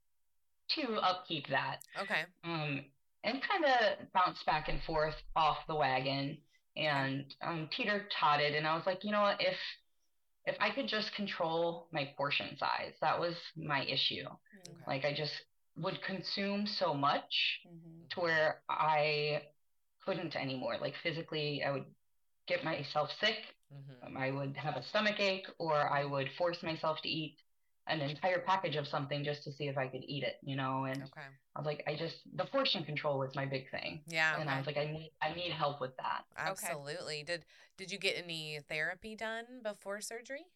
[0.71, 2.25] to upkeep that, Okay.
[2.43, 2.85] um,
[3.25, 6.39] and kind of bounced back and forth off the wagon,
[6.77, 8.55] and um, teeter totted.
[8.55, 9.57] And I was like, you know what, if
[10.47, 14.25] if I could just control my portion size, that was my issue.
[14.55, 14.77] Okay.
[14.87, 15.33] Like I just
[15.77, 18.07] would consume so much Mm-hmm.
[18.11, 19.43] to where I
[20.05, 20.77] couldn't anymore.
[20.81, 21.85] Like physically, I would
[22.47, 23.37] get myself sick.
[23.71, 24.03] Mhm.
[24.07, 27.37] um, I would have a stomach ache, or I would force myself to eat
[27.91, 30.85] an entire package of something just to see if I could eat it, you know.
[30.85, 31.27] And Okay.
[31.57, 34.41] I was like, I just the portion control was my big thing, Yeah.
[34.41, 36.25] and I was like, I need I need help with that.
[36.37, 37.23] Absolutely.
[37.25, 37.45] Did
[37.77, 40.47] did you get any therapy done before surgery?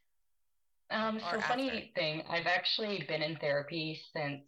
[0.90, 4.42] Um, Or so funny thing, I've actually been in therapy since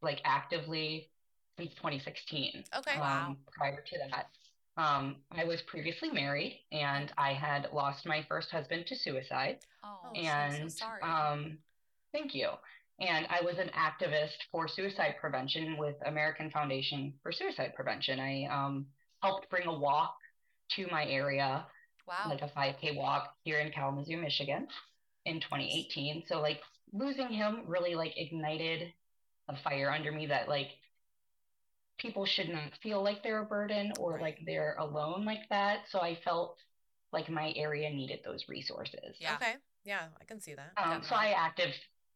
[0.00, 1.10] like actively
[1.58, 2.64] since 2016.
[2.76, 2.98] Okay.
[2.98, 3.28] Wow.
[3.28, 4.26] Um, prior to that,
[4.76, 9.58] um, I was previously married and I had lost my first husband to suicide.
[9.84, 11.02] Oh, I'm and so sorry.
[11.02, 11.58] um,
[12.12, 12.48] thank you.
[13.00, 18.20] And I was an activist for suicide prevention with American Foundation for Suicide Prevention.
[18.20, 18.86] I um,
[19.22, 20.14] helped bring a walk
[20.76, 21.66] to my area
[22.06, 22.28] wow.
[22.28, 24.66] like a 5K walk here in Kalamazoo, Michigan
[25.24, 26.24] in 2018.
[26.26, 26.60] So like
[26.92, 28.92] losing him really like ignited
[29.48, 30.68] a fire under me that like
[31.98, 35.80] people should not feel like they're a burden or like they're alone like that.
[35.90, 36.56] So I felt
[37.12, 39.16] like my area needed those resources.
[39.18, 39.34] Yeah.
[39.36, 39.54] Okay.
[39.84, 40.72] Yeah, I can see that.
[40.76, 41.72] Um, so I active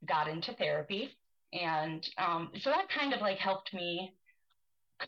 [0.06, 1.10] got into therapy
[1.52, 4.12] and um, so that kind of like helped me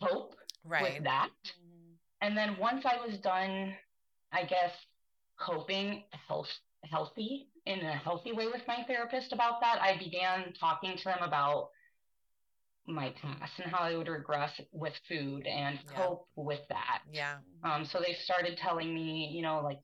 [0.01, 0.35] cope
[0.65, 0.95] Right.
[0.95, 1.31] with that.
[1.45, 1.97] Mhm.
[2.21, 3.77] And then once I was done,
[4.33, 4.73] I guess,
[5.39, 6.49] coping health,
[6.85, 11.23] healthy in a healthy way with my therapist about that, I began talking to them
[11.23, 11.71] about
[12.87, 15.97] my past and how I would regress with food and Yeah.
[15.97, 17.03] cope with that.
[17.13, 17.39] Yeah.
[17.63, 19.81] Um, so they started telling me, you know, like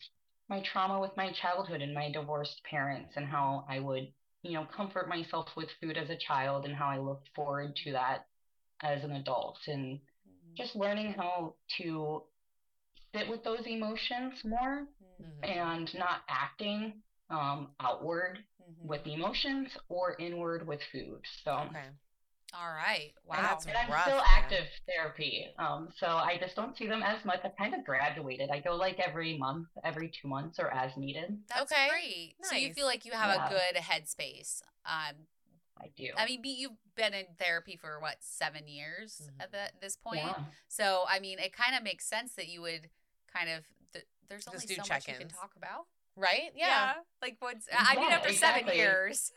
[0.49, 4.13] my trauma with my childhood and my divorced parents and how I would,
[4.45, 7.93] you know, comfort myself with food as a child and how I looked forward to
[7.93, 8.27] that
[8.83, 10.57] as an adult and Mhm.
[10.57, 12.23] just learning how to
[13.15, 15.41] sit with those emotions more Mhm.
[15.41, 15.49] Mhm.
[15.49, 18.87] and not acting um, outward Mhm.
[18.87, 21.21] with emotions or inward with food.
[21.45, 21.91] So, Okay.
[22.57, 23.13] All right.
[23.27, 23.59] Wow.
[23.61, 24.25] and, and I'm rough, still man.
[24.29, 25.47] active therapy.
[25.59, 27.41] Um, so I just don't see them as much.
[27.45, 28.49] I've kind of graduated.
[28.51, 31.37] I go like every month, every two months, or as needed.
[31.49, 31.89] That's Okay.
[31.91, 32.35] great.
[32.43, 33.47] So you feel like you have Yeah.
[33.47, 34.63] a good headspace.
[34.87, 35.27] Um,
[35.81, 36.11] I do.
[36.17, 39.43] I mean, be- you've been in therapy for what seven years Mhm.
[39.43, 40.23] at that, this point.
[40.25, 40.45] yeah.
[40.69, 42.89] So I mean, it kind of makes sense that you would
[43.33, 43.65] kind of.
[43.93, 45.87] Th- there's only Just do so much you can talk about.
[46.15, 46.53] Right?
[46.55, 46.95] Yeah.
[47.21, 47.67] Like what's?
[47.77, 49.33] I mean, Yeah, after seven years.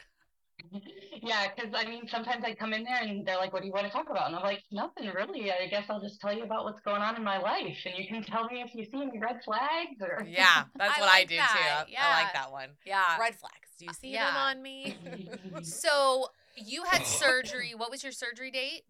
[1.22, 3.74] yeah, because I mean, sometimes I come in there and they're like, "What do you
[3.74, 5.52] want to talk about?" And I'm like, "Nothing really.
[5.52, 8.08] I guess I'll just tell you about what's going on in my life, and you
[8.08, 11.24] can tell me if you see any red flags or." Yeah, that's I what I
[11.24, 11.86] do that.
[11.88, 11.96] too.
[11.98, 12.70] I like that one.
[12.86, 13.20] Yeah.
[13.20, 13.54] Red flags.
[13.80, 14.96] Do you see them on me?
[15.64, 17.74] So you had surgery.
[17.76, 18.84] What was your surgery date?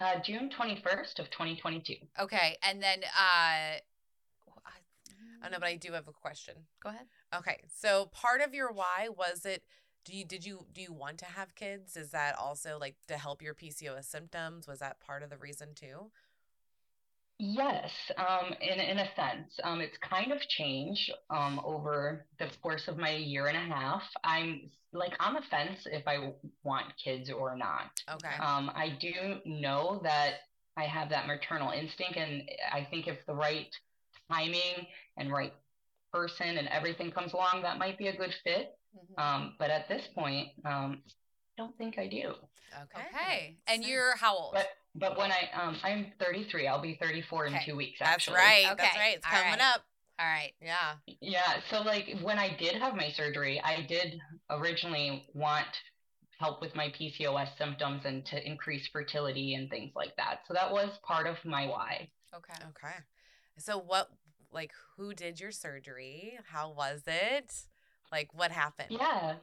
[0.00, 1.94] uh, June 21st of 2022.
[2.20, 3.78] Okay, and then uh.
[5.44, 6.54] Oh no, but I do have a question.
[6.82, 7.06] Go ahead.
[7.34, 9.62] Okay, so part of your why was it?
[10.06, 11.96] Do you did you do you want to have kids?
[11.96, 14.68] Is that also like to help your PCOS symptoms?
[14.68, 16.12] Was that part of the reason too?
[17.38, 22.86] Yes, um, in in a sense, um, it's kind of changed um, over the course
[22.86, 24.02] of my year and a half.
[24.22, 27.90] I'm like on the fence if I want kids or not.
[28.08, 28.36] Okay.
[28.40, 30.34] Um, I do know that
[30.76, 33.74] I have that maternal instinct, and I think if the right
[34.30, 35.52] timing and right
[36.12, 38.75] person and everything comes along, that might be a good fit.
[38.96, 39.18] Mhm.
[39.22, 42.34] Um, but at this point, um, I don't think I do.
[42.82, 43.06] Okay.
[43.14, 43.56] Okay.
[43.66, 44.54] And So- you're how old?
[44.54, 48.00] But but when I um, I'm 33, I'll be 34 in two weeks.
[48.00, 48.06] Actually.
[48.06, 48.34] That's Actually.
[48.36, 48.76] right.
[48.78, 48.98] That's Okay.
[48.98, 49.16] right.
[49.16, 49.60] It's All coming right.
[49.74, 49.86] up.
[50.18, 50.52] All right.
[50.62, 50.96] Yeah.
[51.20, 55.66] Yeah, so like when I did have my surgery, I did originally want
[56.38, 60.40] help with my PCOS symptoms and to increase fertility and things like that.
[60.48, 62.10] So that was part of my why.
[62.34, 62.54] Okay.
[62.68, 62.96] Okay.
[63.58, 64.10] So what
[64.50, 66.38] like who did your surgery?
[66.46, 67.52] How was it?
[68.12, 68.90] Like what happened?
[68.90, 69.36] Yeah.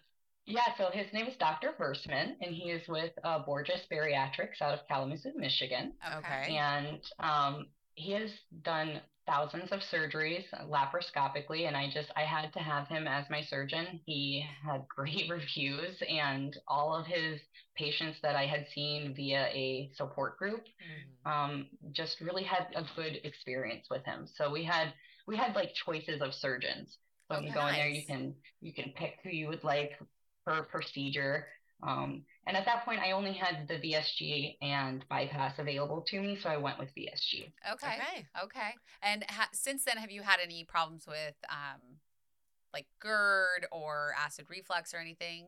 [0.45, 1.73] Yeah, so his name is Dr.
[1.77, 5.93] Versman, and he is with uh, Borgess Bariatrics out of Kalamazoo, Michigan.
[6.17, 6.57] Okay.
[6.57, 8.29] And um, he has
[8.63, 13.41] done thousands of surgeries laparoscopically, and I just I had to have him as my
[13.41, 14.01] surgeon.
[14.05, 17.39] He had great reviews, and all of his
[17.77, 21.31] patients that I had seen via a support group Mhm.
[21.31, 24.27] um, just really had a good experience with him.
[24.27, 24.93] So we had
[25.25, 26.97] we had like choices of surgeons.
[27.29, 29.63] So when you Okay, go in there, you can you can pick who you would
[29.63, 29.91] like
[30.45, 31.47] per procedure.
[31.81, 36.37] Um, and at that point, I only had the VSG and bypass available to me,
[36.41, 37.51] so I went with VSG.
[37.73, 37.87] Okay.
[37.97, 38.27] Okay.
[38.43, 38.69] Okay.
[39.01, 41.81] And ha- since then, have you had any problems with um,
[42.73, 45.47] like GERD or acid reflux or anything?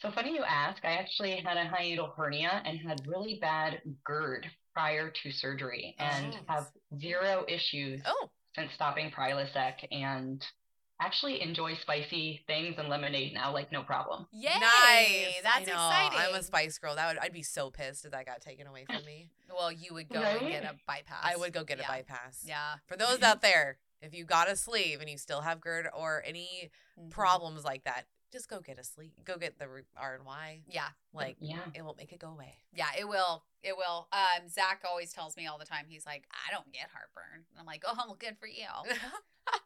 [0.00, 0.84] So funny you ask.
[0.84, 6.34] I actually had a hiatal hernia and had really bad GERD prior to surgery, and
[6.34, 6.52] Oh.
[6.52, 6.66] have
[6.98, 10.44] zero issues Oh, since stopping Prilosec and
[11.00, 14.26] actually enjoy spicy things and lemonade now like no problem.
[14.32, 14.48] Yay!
[14.48, 15.42] nice.
[15.42, 15.72] That's I know.
[15.72, 16.18] exciting.
[16.18, 16.96] I'm a spice girl.
[16.96, 19.28] That would I'd be so pissed if that got taken away from me.
[19.56, 21.20] Well, you would go and get a bypass.
[21.22, 21.84] I would go get Yeah.
[21.84, 22.42] a bypass.
[22.44, 22.74] Yeah.
[22.86, 26.22] For those out there, if you got a sleeve and you still have GERD or
[26.26, 27.10] any Mhm.
[27.10, 29.12] problems like that, just go get a sleep.
[29.24, 30.62] Go get the R and Y.
[30.68, 30.88] Yeah.
[31.12, 31.58] Like Yeah.
[31.74, 32.54] it won't make it go away.
[32.74, 33.44] Yeah, it will.
[33.62, 34.08] It will.
[34.12, 35.86] Um, Zach always tells me all the time.
[35.88, 37.44] He's like, I don't get heartburn.
[37.50, 38.66] And I'm like, oh, well, good for you.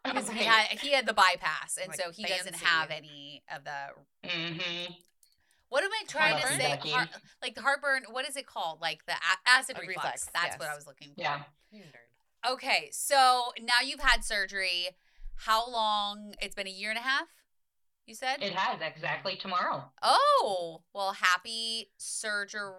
[0.03, 3.63] Because he had he had the bypass, and Like, so he doesn't have any of
[3.63, 4.29] the.
[4.29, 4.93] hmm
[5.69, 6.77] What am I trying to say?
[6.91, 7.09] Heart,
[7.41, 8.03] like the heartburn.
[8.09, 8.79] What is it called?
[8.81, 9.97] Like the a- acid reflux.
[9.97, 10.69] reflux, That's what.
[10.69, 11.21] I was looking for.
[11.21, 11.41] Yeah.
[12.47, 14.89] Okay, so now you've had surgery.
[15.35, 16.33] How long?
[16.41, 17.27] It's been a year and a half.
[18.11, 18.43] You said.
[18.43, 19.85] It has exactly tomorrow.
[20.03, 22.73] oh well, happy surgery.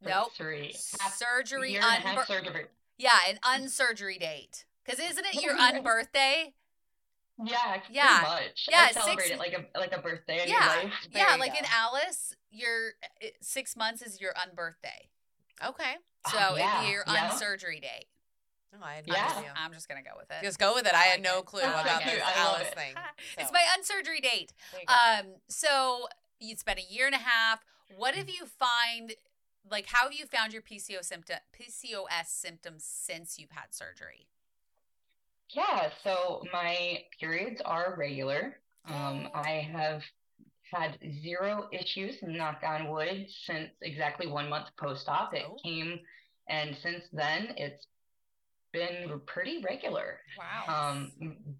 [0.00, 0.28] Nope.
[0.36, 0.72] Surgery.
[1.16, 1.72] Surgery.
[1.72, 2.66] year and a unbir- surgery.
[2.96, 4.66] yeah, an unsurgery date.
[4.84, 6.52] Because isn't it your unbirthday?
[7.44, 8.18] Yeah, Yeah.
[8.20, 8.68] pretty much.
[8.70, 10.92] Yeah, I celebrate six- it like a like a birthday in Yeah, your life.
[11.12, 11.64] yeah, you like in.
[11.74, 15.08] Alice, your uh, six months is your unbirthday.
[15.66, 15.96] Okay.
[16.26, 17.30] Oh, So it'd yeah, be your yeah.
[17.30, 18.06] unsurgery date.
[18.72, 19.14] No, I had Yeah.
[19.14, 19.52] no I'm just, idea.
[19.56, 20.42] I'm just gonna go with it.
[20.42, 20.94] Just go with it.
[20.94, 21.46] I I had no it.
[21.46, 22.04] clue I about it.
[22.06, 22.74] this I Alice it.
[22.74, 22.94] thing.
[23.38, 24.52] It's my unsurgery date.
[24.72, 24.94] there you go.
[24.94, 26.08] Um, so
[26.40, 27.64] it's been a year and a half.
[27.96, 28.18] What Mm.
[28.18, 29.14] have you find?
[29.70, 34.26] Like, how have you found your PCO symptom, PCOS symptoms since you've had surgery?
[35.50, 38.58] Yeah, so my periods are regular.
[38.86, 40.02] Um, I have
[40.70, 45.34] had zero issues, knock on wood, since exactly one month post-op.
[45.34, 45.56] It Oh.
[45.62, 46.00] came,
[46.48, 47.86] and since then it's
[48.72, 50.18] been pretty regular.
[50.38, 50.92] Wow.
[50.92, 51.12] Um,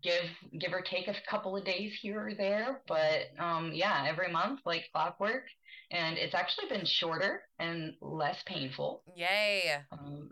[0.02, 0.24] give
[0.60, 4.60] give or take a couple of days here or there, but um, yeah, every month
[4.64, 5.44] like clockwork,
[5.90, 9.02] and it's actually been shorter and less painful.
[9.16, 9.76] Yay.
[9.92, 10.30] Um,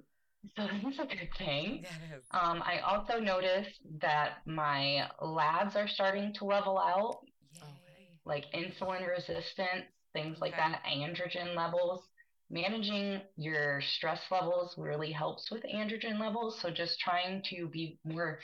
[0.57, 1.81] so that's a good thing.
[1.83, 2.25] Yeah, it is.
[2.31, 7.19] Um, I also noticed that my labs are starting to level out,
[7.55, 8.21] Yay.
[8.25, 10.63] like insulin resistance, things like Okay.
[10.63, 12.03] that, androgen levels.
[12.51, 16.61] Managing your stress levels really helps with androgen levels.
[16.61, 18.39] So just trying to be more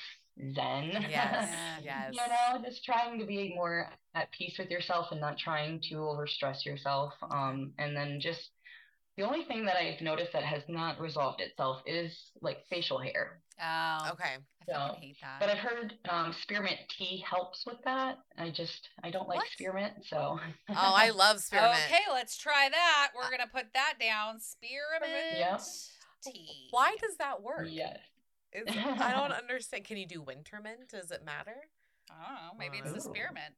[0.54, 1.06] zen.
[1.08, 1.08] Yes.
[1.10, 1.78] Yeah.
[1.82, 2.14] Yes.
[2.14, 5.96] you know, just trying to be more at peace with yourself and not trying to
[5.96, 7.12] overstress yourself.
[7.30, 8.50] Um, and then just
[9.16, 13.40] the only thing that I've noticed that has not resolved itself is like facial hair.
[13.60, 14.36] Oh, Okay.
[14.36, 15.40] I fucking So, hate that.
[15.40, 18.18] But I've heard um, spearmint tea helps with that.
[18.38, 19.48] I just I don't like What?
[19.52, 20.38] spearmint, so.
[20.70, 21.74] Oh, I love spearmint.
[21.86, 23.10] Okay, let's try that.
[23.14, 24.40] We're gonna put that down.
[24.40, 25.60] Spearmint Yep.
[26.24, 26.68] tea.
[26.70, 27.66] Why does that work?
[27.68, 27.98] yes.
[28.52, 28.64] Is-
[29.00, 29.84] I don't understand.
[29.84, 30.88] Can you do winter mint?
[30.90, 31.56] Does it matter?
[32.10, 32.58] I don't know.
[32.58, 33.54] Maybe it's the spearmint.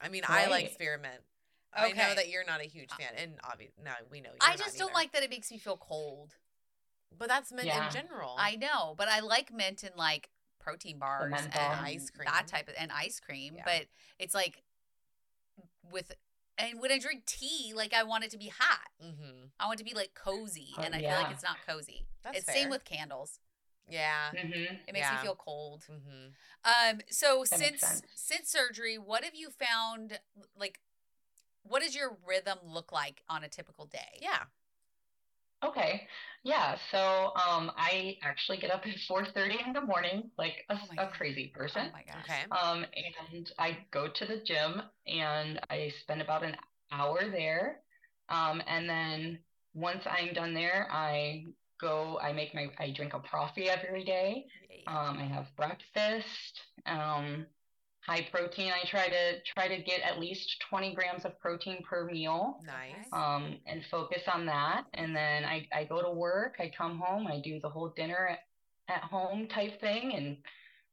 [0.00, 0.76] I mean, I like Right.
[1.74, 1.98] Spearmint.
[1.98, 2.14] I know Okay.
[2.16, 4.78] that you're not a huge fan, and obviously, now we know you're I not just
[4.78, 4.94] don't either.
[4.94, 6.34] like that it makes me feel cold.
[7.16, 7.86] But that's mint Yeah.
[7.86, 8.34] in general.
[8.38, 11.52] I know, but I like mint in like protein bars and.
[11.54, 12.24] Ice cream.
[12.26, 13.54] that type of and ice cream.
[13.56, 13.62] Yeah.
[13.66, 13.86] But
[14.18, 14.62] it's like
[15.90, 16.12] with
[16.58, 18.88] and when I drink tea, like I want it to be hot.
[19.04, 19.46] Mm-hmm.
[19.58, 22.06] I want it to be like cozy, Oh, and I feel like it's not cozy.
[22.22, 22.54] That's it's fair.
[22.54, 23.40] same with candles.
[23.88, 24.30] Yeah.
[24.30, 25.16] hmm It makes Yeah.
[25.16, 25.84] me feel cold.
[25.90, 26.28] Mm-hmm.
[26.94, 30.20] Um, so That since since surgery, what have you found?
[30.56, 30.80] Like,
[31.62, 34.18] what does your rhythm look like on a typical day?
[34.20, 34.44] Yeah.
[35.64, 36.08] Okay.
[36.42, 36.76] Yeah.
[36.90, 40.98] So um, I actually get up at 4:30 in the morning, like a, Oh my
[40.98, 41.12] a God.
[41.16, 41.92] crazy Oh person.
[41.92, 42.18] my gosh.
[42.20, 42.46] Okay.
[42.50, 46.56] Um, and I go to the gym and I spend about an
[46.90, 47.82] hour there.
[48.28, 49.38] Um, and then
[49.72, 51.46] once I'm done there, I
[51.80, 54.46] go, I make my, I drink a coffee every day.
[54.86, 56.60] Um, I have breakfast.
[56.86, 57.46] Um,
[58.06, 58.72] high protein.
[58.72, 62.60] I try to try to get at least 20 grams of protein per meal.
[62.66, 63.06] Nice.
[63.12, 64.84] Um, and focus on that.
[64.94, 68.28] And then I, I go to work, I come home, I do the whole dinner
[68.28, 68.40] at,
[68.94, 70.36] at home type thing and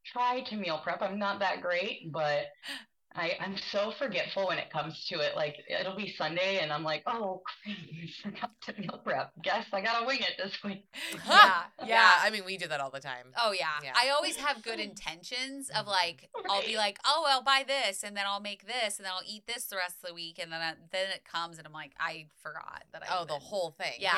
[0.06, 1.02] try to meal prep.
[1.02, 2.46] I'm not that great, but
[3.16, 5.36] I, I'm so forgetful when it comes to it.
[5.36, 9.32] Like it'll be Sunday and I'm like, oh, crap, I forgot to meal prep.
[9.44, 10.86] Guess I gotta wing it this week.
[11.28, 11.86] yeah, yeah.
[11.88, 12.20] yeah.
[12.22, 13.34] I mean, we do that all the time.
[13.36, 13.66] Oh yeah.
[13.84, 13.94] Yeah.
[13.96, 15.90] I always have good intentions of Mhm.
[15.90, 19.12] like I'll be like, "Oh, I'll buy this and then I'll make this and then
[19.14, 21.66] I'll eat this the rest of the week." And then I, then it comes and
[21.66, 23.94] I'm like, "I forgot that I Oh, the whole thing.
[24.00, 24.14] Yeah.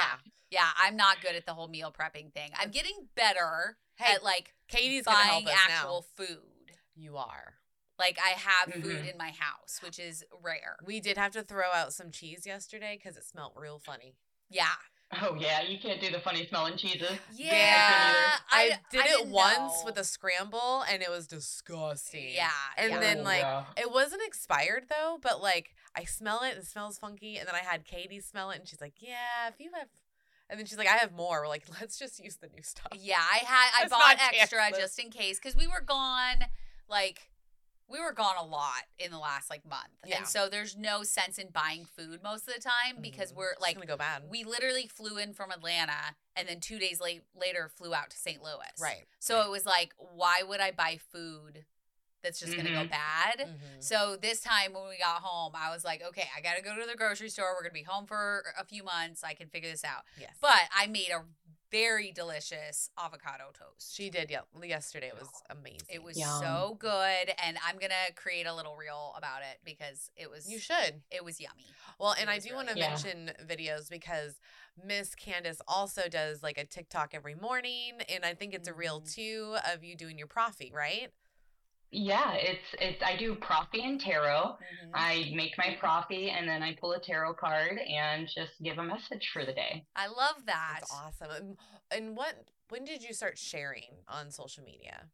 [0.50, 2.52] Yeah, I'm not good at the whole meal prepping thing.
[2.60, 6.26] I'm getting better Hey, at like Katie's gonna help buying us actual now.
[6.26, 6.38] food.
[6.96, 7.54] You are.
[8.02, 9.12] Like I have food Mhm.
[9.12, 10.76] in my house, which is rare.
[10.84, 14.16] We did have to throw out some cheese yesterday because it smelled real funny.
[14.50, 14.74] Yeah.
[15.22, 17.20] Oh yeah, you can't do the funny smelling cheeses.
[17.34, 18.14] Yeah.
[18.50, 19.86] I, did it once know.
[19.86, 22.30] with a scramble and it was disgusting.
[22.34, 22.50] Yeah.
[22.78, 23.00] And yeah.
[23.00, 23.66] then, Oh, like, yeah.
[23.78, 27.56] It wasn't expired though, but like I smell it, and it smells funky, and then
[27.56, 29.90] I had Katie smell it, and she's like, "Yeah, if you have,"
[30.50, 32.94] and then she's like, "I have more." We're like, "Let's just use the new stuff."
[32.98, 34.86] Yeah, I had I Let's bought extra chance this.
[34.86, 36.46] just in case because we were gone
[36.90, 37.30] like
[37.88, 39.90] we were gone a lot in the last like month.
[40.06, 40.18] Yeah.
[40.18, 43.36] And so there's no sense in buying food most of the time because Mhm.
[43.36, 44.30] we're It's like gonna go bad.
[44.30, 48.18] we literally flew in from Atlanta and then 2 days late later flew out to
[48.18, 48.42] St.
[48.42, 48.72] Louis.
[48.80, 49.08] right.
[49.20, 51.66] So it was like why would I buy food
[52.24, 53.40] that's just going to go bad?
[53.40, 53.84] Mhm.
[53.84, 56.76] So this time when we got home, I was like, okay, I got to go
[56.80, 57.52] to the grocery store.
[57.56, 59.24] We're going to be home for a few months.
[59.24, 60.04] I can figure this out.
[60.20, 61.26] Yes, But I made a
[61.72, 63.96] very delicious avocado toast.
[63.96, 64.30] she did.
[64.30, 65.80] Yeah, yesterday it was amazing.
[65.90, 66.28] It was Yum.
[66.42, 70.60] so good, and I'm gonna create a little reel about it because it was You
[70.60, 71.02] should.
[71.10, 71.66] it was yummy.
[72.00, 72.78] Well, and I do really want to.
[72.78, 72.90] Yeah.
[72.90, 74.40] mention videos because
[74.84, 79.02] Miss Candace also does like a TikTok every morning, and I think it's a reel
[79.02, 79.14] Mhm.
[79.14, 81.12] too of you doing your proffee, right?
[81.92, 84.56] Yeah, it's it's I do Proffee and tarot.
[84.86, 84.92] Mhm.
[84.94, 88.84] I make my Proffee and then I pull a tarot card and just give a
[88.84, 89.86] message for the day.
[89.96, 90.78] I love that.
[90.80, 91.32] That's awesome.
[91.32, 91.58] And,
[91.92, 92.36] and what?
[92.70, 95.08] When did you start sharing on social media?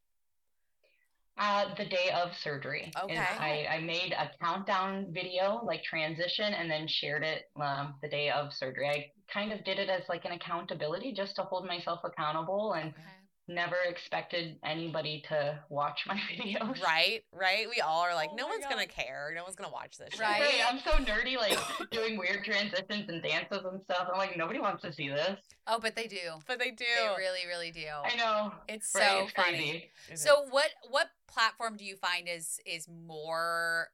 [1.39, 2.91] Uh, the day of surgery.
[2.95, 3.15] is- Okay.
[3.17, 8.29] I, I made a countdown video, like transition, and then shared it um, the day
[8.31, 8.89] of surgery.
[8.89, 12.89] I kind of did it as like an accountability just to hold myself accountable and
[12.89, 13.01] Okay.
[13.47, 16.81] Never expected anybody to watch my videos.
[16.83, 17.67] Right, right.
[17.73, 19.31] We all are like, Oh no my one's gonna care.
[19.36, 20.10] No one's gonna watch this.
[20.12, 20.39] shit." Right.
[20.41, 21.57] Right, I'm so nerdy, like
[21.91, 24.07] doing weird transitions and dances and stuff.
[24.12, 25.39] I'm like, nobody wants to see this.
[25.67, 26.17] Oh, but they do.
[26.47, 26.86] But they do.
[26.99, 27.88] They really, really do.
[28.03, 28.51] I know.
[28.67, 29.57] It's Right, so it's funny.
[29.57, 29.89] crazy.
[30.12, 30.51] It So is.
[30.51, 33.89] what what platform do you find is is more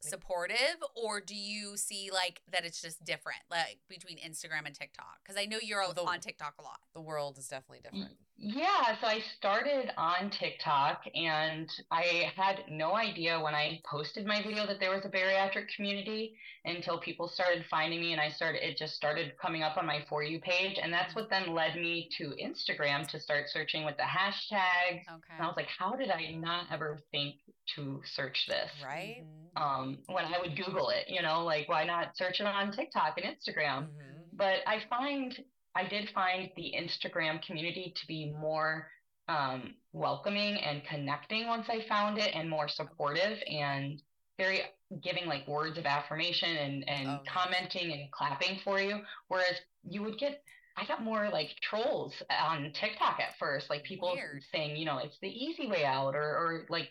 [0.00, 5.18] supportive or do you see like that it's just different like between Instagram and TikTok?
[5.26, 6.78] Cuz I know you're The- on TikTok a lot.
[6.94, 7.82] the world is definitely mm.
[7.82, 8.16] different.
[8.40, 14.40] Yeah, so I started on TikTok and I had no idea when I posted my
[14.40, 18.64] video that there was a bariatric community until people started finding me and I started
[18.64, 21.74] it just started coming up on my for you page and that's what then led
[21.74, 25.02] me to Instagram to start searching with the hashtags.
[25.02, 25.34] Okay.
[25.34, 27.36] And I was like, how did I not ever think
[27.74, 28.70] to search this?
[28.84, 29.24] Right?
[29.56, 29.60] Mhm.
[29.60, 33.18] Um, when I would Google it, you know, like why not search it on TikTok
[33.18, 33.88] and Instagram?
[33.88, 34.14] Mhm.
[34.32, 35.36] but I find
[35.74, 38.88] I did find the Instagram community to be more
[39.28, 44.00] um, welcoming and connecting once I found it, and more supportive and
[44.38, 44.62] very
[45.02, 49.00] giving like words of affirmation and and Oh, commenting and clapping for you.
[49.28, 50.42] Whereas you would get.
[50.80, 54.44] I got more like trolls on TikTok at first, like people Weird.
[54.52, 56.90] saying, you know, it's the easy way out, or, or like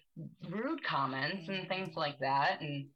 [0.49, 1.95] rude comments and things Mhm.
[1.95, 2.59] like that.
[2.59, 2.89] And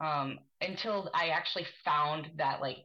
[0.00, 2.78] um, until I actually found that like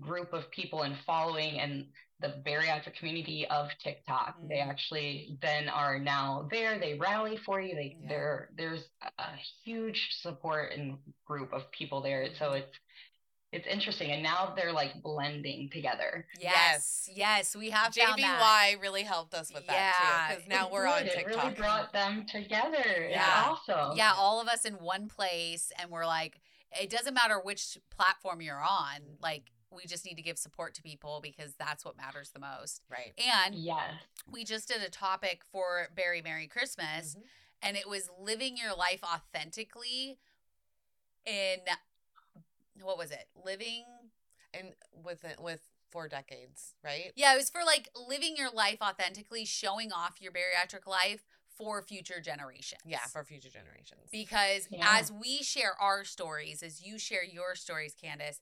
[0.00, 1.86] group of people and following and
[2.20, 4.36] the bariatric community of TikTok.
[4.48, 4.68] They Mhm.
[4.68, 6.78] actually then are now there.
[6.78, 7.74] They rally for you.
[7.74, 8.08] They Yeah.
[8.08, 8.84] there there's
[9.18, 12.34] a huge support and group of people there.
[12.36, 12.60] So Mhm.
[12.60, 12.78] it's
[13.52, 14.10] it's interesting.
[14.10, 16.26] And now they're like blending together.
[16.40, 17.08] Yes.
[17.12, 18.40] Yes, we have found that.
[18.40, 19.94] JBY really helped us with that
[20.28, 20.34] too.
[20.34, 21.14] Because now It we're on did.
[21.18, 22.82] It really brought them together.
[23.04, 23.44] It's Yeah.
[23.46, 23.96] awesome.
[23.96, 26.40] Yeah, all of us in one place and we're like
[26.80, 29.18] it doesn't matter which platform you're on.
[29.20, 32.82] Like we just need to give support to people because that's what matters the most.
[32.88, 33.12] Right.
[33.18, 33.94] And Yes.
[34.30, 37.24] we just did a topic for Berry Merry Christmas, Mhm.
[37.62, 40.18] and it was living your life authentically
[41.26, 41.60] in
[42.80, 43.28] what was it?
[43.34, 43.84] Living
[44.52, 47.12] And with it- with four decades, right?
[47.16, 51.82] Yeah, it was for like living your life authentically, showing off your bariatric life for
[51.82, 52.82] future generations.
[52.84, 54.10] Yeah, for future generations.
[54.12, 54.96] because Yeah.
[54.98, 58.40] as we share our stories, as you share your stories, Candace,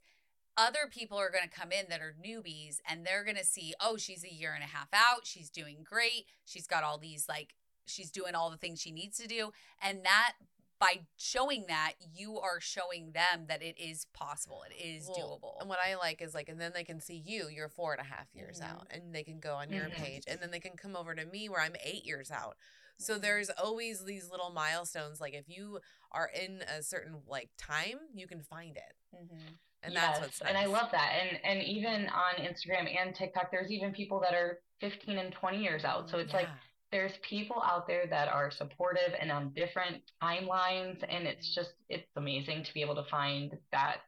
[0.56, 3.74] other people are going to come in that are newbies and they're going to see,
[3.80, 5.24] oh, she's a year and a half out.
[5.26, 6.26] She's doing great.
[6.44, 7.54] She's got all these, like,
[7.86, 9.52] she's doing all the things she needs to do.
[9.80, 10.34] And that,
[10.78, 15.60] by showing that, you are showing them that it is possible, it is Well, doable.
[15.60, 18.00] And what I like is like, and then they can see you, you're four and
[18.00, 18.68] a half years Mhm.
[18.68, 19.92] out, and they can go on your Mhm.
[19.92, 22.56] page, and then they can come over to me where I'm eight years out.
[22.98, 23.20] So Mhm.
[23.20, 25.20] there's always these little milestones.
[25.20, 25.80] Like if you
[26.10, 29.58] are in a certain like time, you can find it, Mhm.
[29.82, 30.48] And that's Yes, what's nice.
[30.50, 31.12] and I love that.
[31.20, 35.58] And and even on Instagram and TikTok, there's even people that are 15 and 20
[35.62, 36.10] years out.
[36.10, 36.48] So it's like
[36.90, 42.06] there's people out there that are supportive and on different timelines, and it's just it's
[42.16, 43.98] amazing to be able to find that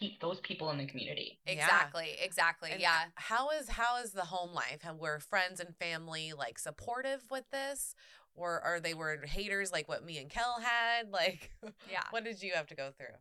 [0.00, 1.40] pe- those people in the community.
[1.46, 1.52] Yeah.
[1.54, 2.70] Exactly, exactly.
[2.72, 3.04] And yeah.
[3.16, 4.82] How is how is the home life?
[4.82, 7.94] Have were friends and family like supportive with this,
[8.34, 11.08] or are they were haters like what me and Kel had?
[11.10, 11.50] Like,
[11.90, 12.02] Yeah.
[12.10, 13.16] what did you have to go through?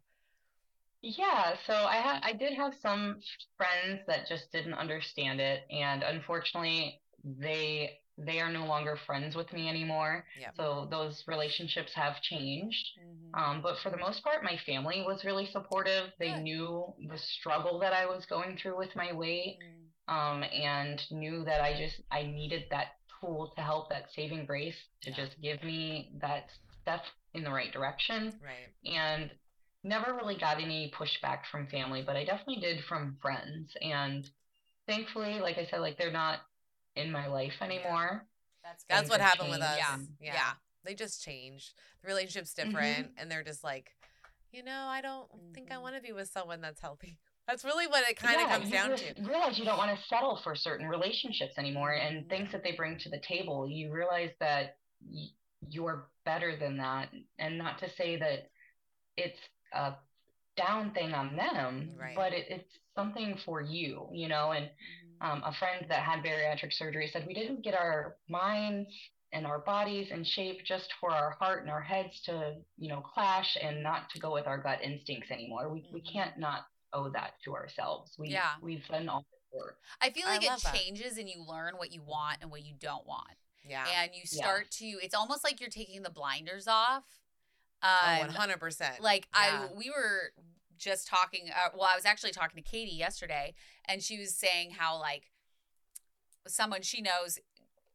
[1.02, 3.20] Yeah, so I had I did have some
[3.58, 9.52] friends that just didn't understand it, and unfortunately, they they are no longer friends with
[9.52, 10.26] me anymore.
[10.40, 10.56] Yep.
[10.58, 12.86] So those relationships have changed.
[13.00, 13.36] Mhm.
[13.40, 16.12] Um, but for the most part, my family was really supportive.
[16.20, 16.42] They Good.
[16.44, 20.14] knew the struggle that I was going through with my weight, Mm.
[20.14, 24.78] um, and knew that I just I needed that tool to help that saving grace
[25.02, 25.16] to Yeah.
[25.16, 28.70] just give me that step in the right direction Right.
[28.86, 29.32] and
[29.84, 33.72] never really got any pushback from family, but I definitely did from friends.
[33.82, 34.30] And
[34.88, 36.40] thankfully, like I said, like they're not
[36.96, 38.26] in my life anymore.
[38.64, 39.78] That's That's what have happened with us.
[39.78, 39.98] Yeah.
[40.20, 40.34] Yeah.
[40.34, 40.52] Yeah.
[40.84, 41.74] They just changed.
[42.02, 42.64] The relationship's Mhm.
[42.66, 43.92] different and they're just like,
[44.52, 45.82] you know, I don't think I Mhm.
[45.82, 47.18] want to be with someone that's healthy.
[47.48, 49.24] That's really what it kind of Yeah, comes you down just to.
[49.24, 52.30] realize you don't want to settle for certain relationships anymore and Mhm.
[52.30, 53.68] things that they bring to the table.
[53.68, 55.32] You realize that y-
[55.68, 58.50] you're better than that, and not to say that
[59.18, 59.40] it's
[59.74, 59.96] a
[60.58, 62.16] down thing on them, Right.
[62.16, 64.52] but it, it's something for you, you know.
[64.52, 65.26] And Mhm.
[65.26, 68.90] um, a friend that had bariatric surgery said we didn't get our minds
[69.34, 73.00] and our bodies in shape just for our heart and our heads to you know
[73.02, 76.12] clash and not to go with our gut instincts anymore we, we Mhm.
[76.12, 78.56] can't not owe that to ourselves we Yeah.
[78.62, 80.76] we've done all the work I feel I like it love that.
[80.76, 83.38] changes and you learn what you want and what you don't want.
[83.64, 83.86] Yeah.
[83.88, 84.44] And you Yeah.
[84.44, 87.06] start to it's almost like you're taking the blinders off.
[87.84, 89.02] Oh, Um 100%.
[89.02, 89.68] like Yeah.
[89.72, 90.32] I we were
[90.78, 93.54] just talking uh, well I was actually talking to Katie yesterday
[93.86, 95.30] and she was saying how like
[96.48, 97.40] someone she knows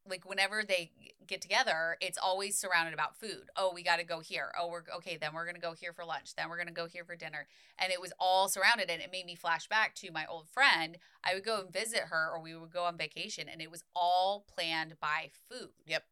[0.09, 0.93] like whenever they
[1.27, 4.85] get together it's always surrounded about food oh we got to go here oh we're
[4.95, 7.05] okay then we're going to go here for lunch then we're going to go here
[7.05, 10.25] for dinner and it was all surrounded and it made me flash back to my
[10.27, 13.61] old friend i would go and visit her or we would go on vacation and
[13.61, 16.05] it was all planned by food Yep.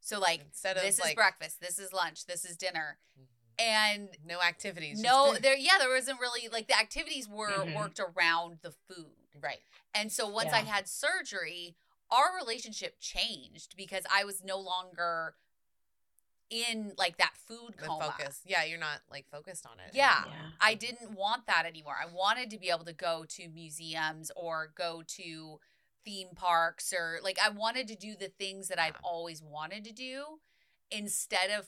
[0.00, 3.26] So like Instead of this is like breakfast this is lunch this is dinner Mhm.
[3.58, 5.00] and no activities.
[5.00, 7.74] no there yeah there wasn't really like the activities were Mhm.
[7.76, 9.60] worked around the food right.
[9.94, 11.76] and so once I had surgery,
[12.10, 15.36] our relationship changed because I was no longer
[16.50, 18.12] in like that food The coma.
[18.18, 18.40] focus.
[18.44, 19.94] Yeah, you're not like focused on it.
[19.94, 20.22] Yeah.
[20.26, 20.52] anymore.
[20.60, 21.96] I didn't want that anymore.
[22.00, 25.60] I wanted to be able to go to museums or go to
[26.04, 29.92] theme parks or like I wanted to do the things that I've always wanted to
[29.92, 30.40] do
[30.90, 31.66] instead of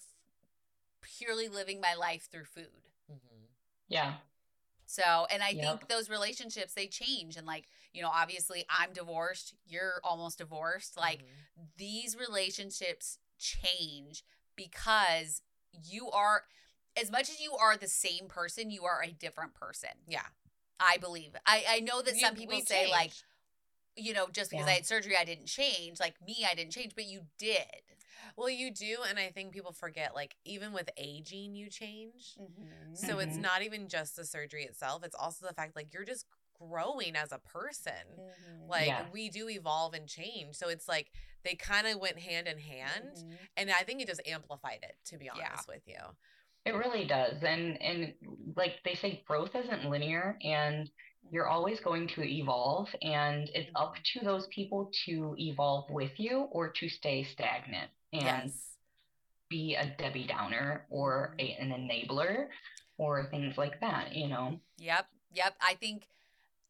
[1.00, 2.88] purely living my life through food.
[3.10, 3.48] Mhm.
[3.88, 4.18] yeah
[4.84, 5.64] So, and I Yep.
[5.78, 10.96] think those relationships they change and like, you know, obviously I'm divorced, you're almost divorced.
[10.98, 11.68] Like Mhm.
[11.76, 14.22] these relationships change
[14.54, 15.40] because
[15.72, 16.46] you are
[16.94, 20.04] as much as you are the same person, you are a different person.
[20.06, 20.28] yeah.
[20.80, 21.36] I believe.
[21.46, 23.24] I I know that You- some people say like, change.
[23.96, 26.94] You know, just because I had surgery I didn't change, like me I didn't change,
[26.94, 27.66] but you did.
[28.36, 30.14] Well, you do, and I think people forget.
[30.14, 32.34] Like even with aging, you change.
[32.40, 32.94] Mm-hmm.
[32.94, 33.40] So it's Mhm.
[33.42, 35.04] not even just the surgery itself.
[35.04, 36.26] It's also the fact like you're just
[36.58, 37.92] growing as a person.
[38.18, 38.68] Mm-hmm.
[38.70, 39.06] Like Yeah.
[39.12, 40.54] we do evolve and change.
[40.56, 41.10] So it's like
[41.44, 43.16] they kind of went hand in hand.
[43.16, 43.32] Mm-hmm.
[43.56, 45.48] And I think it just amplified it, to be Yeah.
[45.50, 45.98] honest with you.
[46.64, 48.14] it really does and and
[48.54, 50.88] like they say growth isn't linear and
[51.30, 54.18] you're always going to evolve and it's up mm-hmm.
[54.18, 58.76] to those people to evolve with you or to stay stagnant and yes.
[59.48, 61.70] be a Debbie Downer or mm-hmm.
[61.70, 62.46] a, an enabler
[62.98, 64.58] or things like that, you know.
[64.78, 65.06] Yep.
[65.34, 65.54] Yep.
[65.60, 66.06] I think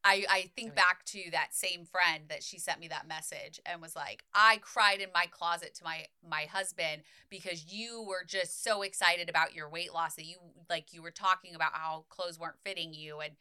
[0.05, 3.81] I, I think back to that same friend that she sent me that message and
[3.81, 8.63] was like, I cried in my closet to my my husband because you were just
[8.63, 10.35] so excited about your weight loss that you
[10.69, 13.33] like you were talking about how clothes weren't fitting you and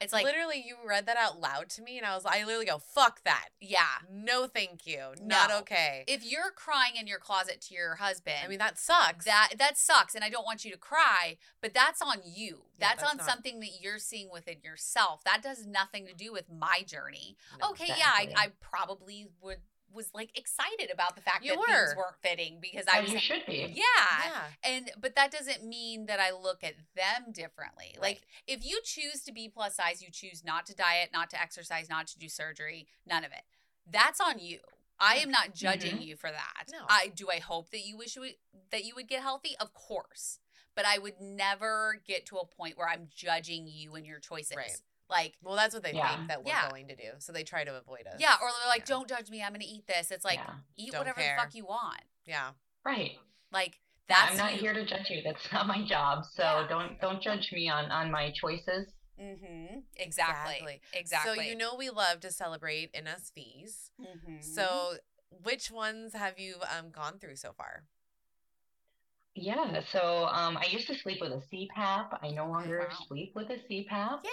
[0.00, 2.44] it's like literally, you read that out loud to me, and I was, like I
[2.44, 3.48] literally go, "Fuck that!
[3.60, 3.98] yeah.
[4.10, 5.14] No, thank you.
[5.22, 9.24] Not okay." If you're crying in your closet to your husband, I mean, that sucks.
[9.24, 12.62] that that sucks and I don't want you to cry, but that's on you.
[12.78, 15.24] Yeah, that's, that's on not- something that you're seeing within yourself.
[15.24, 17.36] That does nothing to do with my journey.
[17.60, 17.70] No.
[17.70, 19.58] okay, yeah, I, I probably would
[19.92, 21.66] was like excited about the fact You that were.
[21.66, 23.74] things weren't fitting because I As was you should be.
[23.74, 23.82] yeah.
[24.24, 24.42] yeah.
[24.64, 27.96] And but that doesn't mean that I look at them differently.
[28.00, 31.40] Like if you choose to be plus size, you choose not to diet, not to
[31.40, 33.42] exercise, not to do surgery, none of it.
[33.90, 34.58] That's on you.
[35.00, 35.54] I am not mm-hmm.
[35.54, 36.02] judging mm-hmm.
[36.02, 36.66] you for that.
[36.72, 36.78] No.
[36.88, 38.34] I do I hope that you wish you would,
[38.70, 39.54] that you would get healthy?
[39.60, 40.40] Of course.
[40.74, 44.56] But I would never get to a point where I'm judging you and your choices.
[44.56, 44.80] Right.
[45.10, 46.16] Like Well, that's what they Yeah.
[46.16, 46.68] think that we're Yeah.
[46.70, 48.16] going to do, so they try to avoid us.
[48.20, 48.94] yeah, or they're like, Yeah.
[48.94, 49.42] "Don't judge me.
[49.42, 50.40] I'm going to eat this." It's like,
[50.76, 51.36] eat Don't whatever care.
[51.36, 52.02] the fuck you want.
[52.26, 52.52] yeah.
[52.84, 53.18] Right.
[53.50, 55.22] Like that's I'm not here to judge you.
[55.22, 56.24] That's not my job.
[56.34, 58.88] So don't don't judge me on on my choices.
[59.20, 59.80] Mm-hmm.
[59.96, 60.80] Exactly.
[60.92, 61.34] Exactly.
[61.36, 63.90] So you know we love to celebrate NSVs.
[64.00, 64.44] Mhm.
[64.44, 64.98] So
[65.42, 67.84] which ones have you um gone through so far?
[69.34, 69.80] Yeah.
[69.92, 72.18] So um, I used to sleep with a CPAP.
[72.22, 72.96] I no longer wow.
[73.06, 74.24] sleep with a CPAP.
[74.24, 74.30] Yay!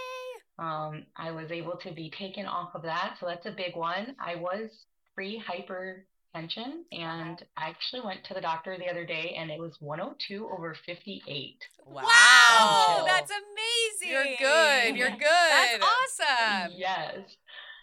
[0.57, 4.15] Um, I was able to be taken off of that, so that's a big one.
[4.19, 4.69] I was
[5.13, 9.75] pre hypertension, and I actually went to the doctor the other day, and it was
[9.79, 11.57] 102 over 58.
[11.85, 12.03] Wow.
[12.03, 14.13] Wow, that's amazing.
[14.13, 14.95] You're good.
[14.97, 15.19] You're good.
[15.21, 16.71] That's awesome.
[16.75, 17.17] Yes.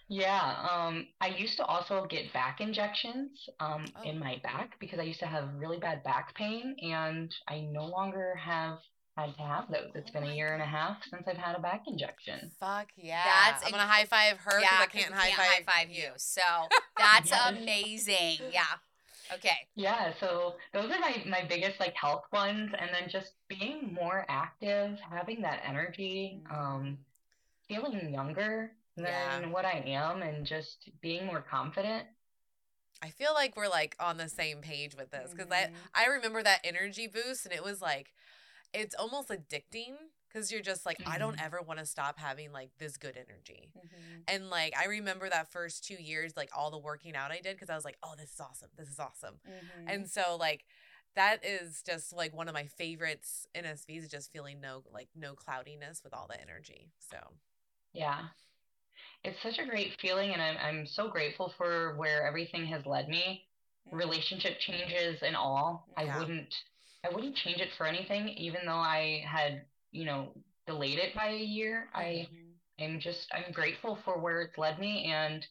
[0.09, 0.67] Yeah.
[0.69, 4.03] Um, I used to also get back injections um, Oh.
[4.03, 7.85] in my back because I used to have really bad back pain, and I no
[7.85, 8.79] longer have
[9.17, 9.91] had to have those.
[9.95, 12.51] It's been a year and a half since I've had a back injection.
[12.59, 13.23] Fuck yeah.
[13.51, 16.09] That's I'm gonna high five her because I can't high can't five, you.
[16.17, 16.41] So
[16.97, 17.49] that's Yes.
[17.51, 18.37] amazing.
[18.51, 18.63] Yeah.
[19.33, 19.67] Okay.
[19.75, 24.25] Yeah, so those are my my biggest like health ones, and then just being more
[24.29, 26.97] active, having that energy, um,
[27.67, 29.45] feeling younger than Yeah.
[29.47, 32.07] what I am, and just being more confident.
[33.01, 35.73] I feel like we're like on the same page with this because Mhm.
[35.93, 38.13] I I remember that energy boost and it was like
[38.73, 39.95] it's almost addicting
[40.27, 41.45] because you're just like I don't Mhm.
[41.45, 43.71] ever want to stop having like this good energy.
[43.77, 44.21] Mm-hmm.
[44.27, 47.59] And like I remember that first 2 years like all the working out I did
[47.59, 48.69] cuz I was like, "Oh, this is awesome.
[48.75, 49.87] This is awesome." Mm-hmm.
[49.89, 50.65] And so like
[51.15, 55.35] that is just like one of my favorites NSVs is just feeling no like no
[55.35, 56.91] cloudiness with all the energy.
[56.99, 57.37] So
[57.91, 58.29] Yeah.
[59.23, 63.07] It's such a great feeling, and I'm I'm so grateful for where everything has led
[63.07, 63.47] me.
[63.91, 65.87] Relationship changes and all.
[65.95, 66.53] I wouldn't
[67.03, 70.29] I wouldn't change it for anything, even though I had, you know,
[70.67, 71.87] delayed it by a year.
[71.93, 72.83] I mm-hmm.
[72.83, 75.45] I'm just I'm grateful for where it's led me and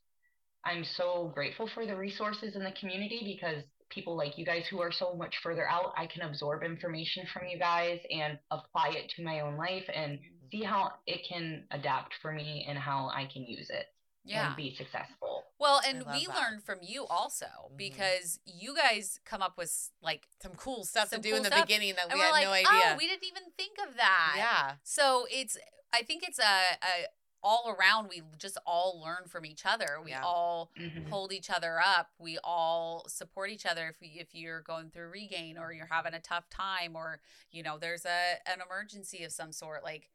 [0.65, 4.81] I'm so grateful for the resources in the community because people like you guys who
[4.81, 9.13] are so much further out, I can absorb information from you guys and apply it
[9.17, 10.19] to my own life and
[10.51, 10.73] see mm-hmm.
[10.73, 13.87] how it can adapt for me and how I can use it
[14.25, 14.49] yeah.
[14.49, 15.45] and be successful.
[15.63, 16.37] Well, and we that.
[16.37, 17.77] learned from you also Mhm.
[17.77, 21.43] because you guys come up with like, some cool stuff Some to do cool in
[21.45, 21.67] the stuff.
[21.67, 22.69] beginning that and we had like, no idea.
[22.93, 24.35] oh, we didn't even think of that.
[24.37, 24.75] yeah.
[24.83, 25.57] So it's,
[25.93, 26.43] I think it's a,
[26.83, 27.07] a
[27.45, 28.09] all around.
[28.09, 30.01] We just all learn from each other.
[30.05, 30.23] We Yeah.
[30.23, 31.09] all Mhm.
[31.11, 32.13] hold each other up.
[32.19, 36.15] We all support each other if we, if you're going through regain or you're having
[36.15, 39.83] a tough time or you know there's a an emergency of some sort.
[39.85, 40.11] Like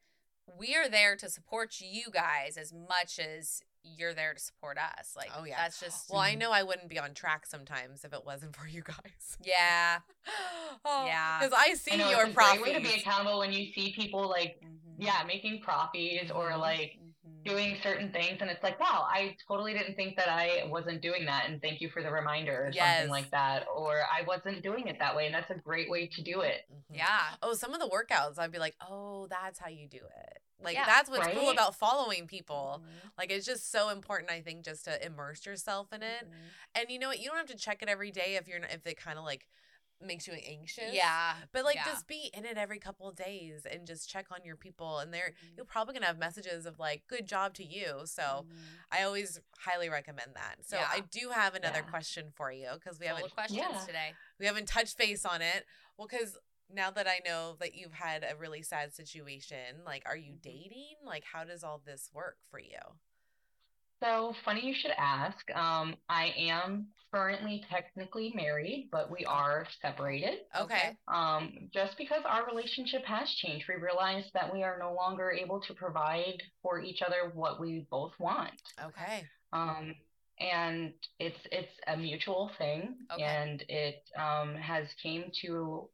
[0.45, 3.61] we are there to support you guys as much as
[3.97, 5.13] you're there to support us.
[5.15, 5.57] Like Oh, yeah.
[5.57, 6.39] that's just Well, I Mhm.
[6.39, 9.38] know I wouldn't be on track sometimes if it wasn't for you guys.
[9.41, 9.99] yeah.
[10.85, 11.39] oh, Yeah.
[11.39, 13.71] Because I see I know your it's a great way to be accountable when you
[13.73, 14.95] see people like Mhm.
[14.97, 16.59] yeah, making profits or Mhm.
[16.59, 17.43] like Mhm.
[17.43, 21.23] doing certain things and it's like wow i totally didn't think that i wasn't doing
[21.25, 22.97] that and thank you for the reminder or Yes.
[22.97, 26.07] something like that or i wasn't doing it that way and that's a great way
[26.07, 26.97] to do it Mhm.
[26.97, 27.35] Yeah.
[27.41, 30.41] Oh, some of the workouts, I'd be like, oh, that's how you do it.
[30.60, 30.86] Like, Yeah.
[30.86, 32.82] that's what's cool about following people.
[32.84, 33.12] Mhm.
[33.18, 36.28] Like, it's just so important, I think, just to immerse yourself in it.
[36.30, 36.34] Mhm.
[36.76, 37.20] And you know what?
[37.20, 39.26] You don't have to check it every day if you're not, if it kind of
[39.26, 39.47] like
[39.99, 40.93] makes you anxious.
[40.93, 41.36] Yeah.
[41.51, 41.86] But like yeah.
[41.86, 45.12] just be in it every couple of days and just check on your people and
[45.12, 45.58] they're Mhm.
[45.58, 48.05] you're probably gonna have messages of like good job to you.
[48.05, 48.58] So Mhm.
[48.91, 50.64] I always highly recommend that.
[50.68, 50.88] So Yeah.
[50.88, 51.89] I do have another Yeah.
[51.89, 54.14] question for you because we haven't questions today.
[54.38, 55.66] we haven't touched base on it.
[55.97, 56.38] Well, because
[56.70, 60.41] now that I know that you've had a really sad situation, like are you Mhm.
[60.41, 60.95] dating?
[61.05, 62.80] Like how does all this work for you?
[64.01, 65.49] So funny you should ask.
[65.55, 70.39] Um, I am currently technically married, but we are separated.
[70.55, 70.97] Okay.
[71.07, 75.61] Um, just because our relationship has changed, we realized that we are no longer able
[75.61, 78.61] to provide for each other what we both want.
[78.80, 79.30] Okay.
[79.51, 79.95] Um,
[80.39, 83.24] and it's it's a mutual thing, Okay.
[83.24, 85.89] and it um, has came to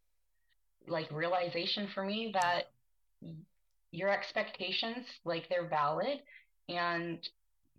[0.88, 2.72] like realization for me that
[3.92, 6.20] your expectations, like they're valid,
[6.70, 7.20] and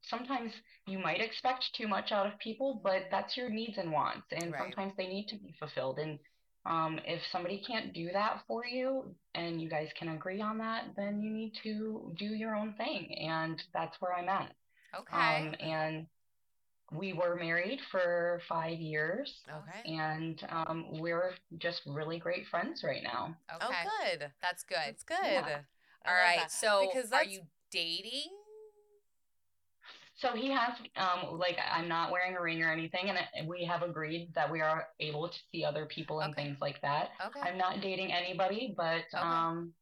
[0.02, 0.52] sometimes
[0.86, 4.52] you might expect too much out of people, but that's your needs and wants, and
[4.52, 4.62] Right.
[4.62, 5.98] sometimes they need to be fulfilled.
[5.98, 6.18] And
[6.66, 10.84] um, if somebody can't do that for you, and you guys can agree on that,
[10.96, 14.52] then you need to do your own thing, and that's where I'm at.
[14.98, 15.48] Okay.
[15.48, 16.07] Um, and
[16.93, 19.93] we were married for five years, Okay.
[19.93, 23.37] and um, we're just really great friends right now.
[23.55, 23.85] okay.
[23.87, 24.30] Oh, good.
[24.43, 24.76] That's good.
[24.87, 25.16] That's good.
[25.24, 25.59] Yeah.
[26.05, 26.39] I All love right.
[26.39, 26.51] that.
[26.53, 28.30] So because are you dating?
[30.16, 33.82] So he has, um, like, I'm not wearing a ring or anything, and we have
[33.82, 36.45] agreed that we are able to see other people and Okay.
[36.45, 37.11] things like that.
[37.26, 37.41] Okay.
[37.41, 39.18] I'm not dating anybody, but Okay.
[39.18, 39.72] um,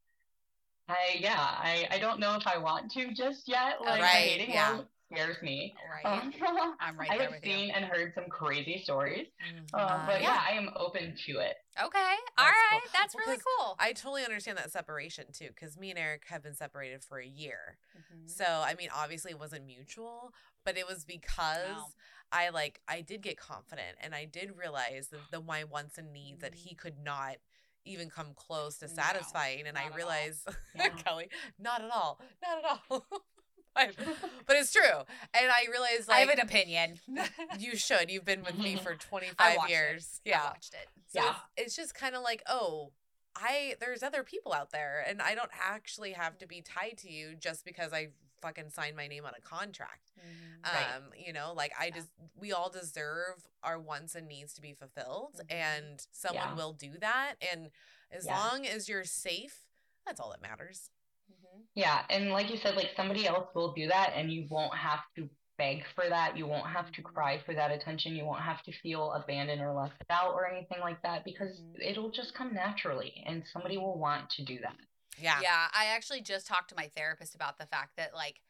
[0.89, 3.79] I yeah, I I don't know if I want to just yet.
[3.81, 4.73] Like Right, dating yeah.
[4.73, 5.75] world scares me.
[5.89, 6.05] Right.
[6.05, 6.33] Um,
[6.79, 7.11] I'm right.
[7.11, 7.51] I have with you.
[7.51, 9.73] seen and heard some crazy stories, Mhm.
[9.79, 10.29] um, but yeah.
[10.35, 11.55] yeah, I am open to it.
[11.81, 12.15] Okay.
[12.37, 12.81] All That's right.
[12.81, 12.89] cool.
[12.93, 13.75] That's Well, really 'cause cool.
[13.79, 17.25] I totally understand that separation too, because me and Eric have been separated for a
[17.25, 17.77] year.
[17.97, 18.29] Mhm.
[18.29, 20.33] So I mean, obviously it wasn't mutual,
[20.63, 21.87] but it was because Wow.
[22.31, 26.13] I like I did get confident and I did realize that the my wants and
[26.13, 27.37] needs that he could not
[27.85, 30.89] even come close to No, satisfying, and I at realized Yeah.
[30.95, 31.29] Kellie,
[31.59, 33.05] not at all, not at all.
[33.75, 33.95] but,
[34.45, 34.81] but it's true,
[35.33, 36.99] and I realized like I have an opinion.
[37.59, 38.09] you should.
[38.11, 40.21] You've been with me for 25 I years.
[40.25, 40.29] It.
[40.29, 40.87] I Yeah, watched it.
[41.07, 41.29] so Yeah.
[41.57, 42.91] it's, it's just kind of like, oh,
[43.35, 47.11] I there's other people out there, and I don't actually have to be tied to
[47.11, 48.09] you just because I
[48.41, 50.11] fucking signed my name on a contract.
[50.65, 50.95] Right.
[50.97, 51.95] Um, you know, like I Yeah.
[51.95, 52.09] just
[52.39, 55.51] we all deserve our wants and needs to be fulfilled, Mhm.
[55.53, 56.53] and someone Yeah.
[56.55, 57.35] will do that.
[57.51, 57.71] And
[58.11, 58.37] as Yeah.
[58.37, 59.61] long as you're safe,
[60.05, 60.89] that's all that matters.
[61.75, 64.99] Yeah, and like you said, like somebody else will do that, and you won't have
[65.15, 66.37] to beg for that.
[66.37, 68.15] You won't have to cry for that attention.
[68.15, 71.75] You won't have to feel abandoned or left out or anything like that because Mhm.
[71.81, 74.75] it'll just come naturally, and somebody will want to do that.
[75.17, 75.39] Yeah.
[75.41, 78.41] Yeah, I actually just talked to my therapist about the fact that like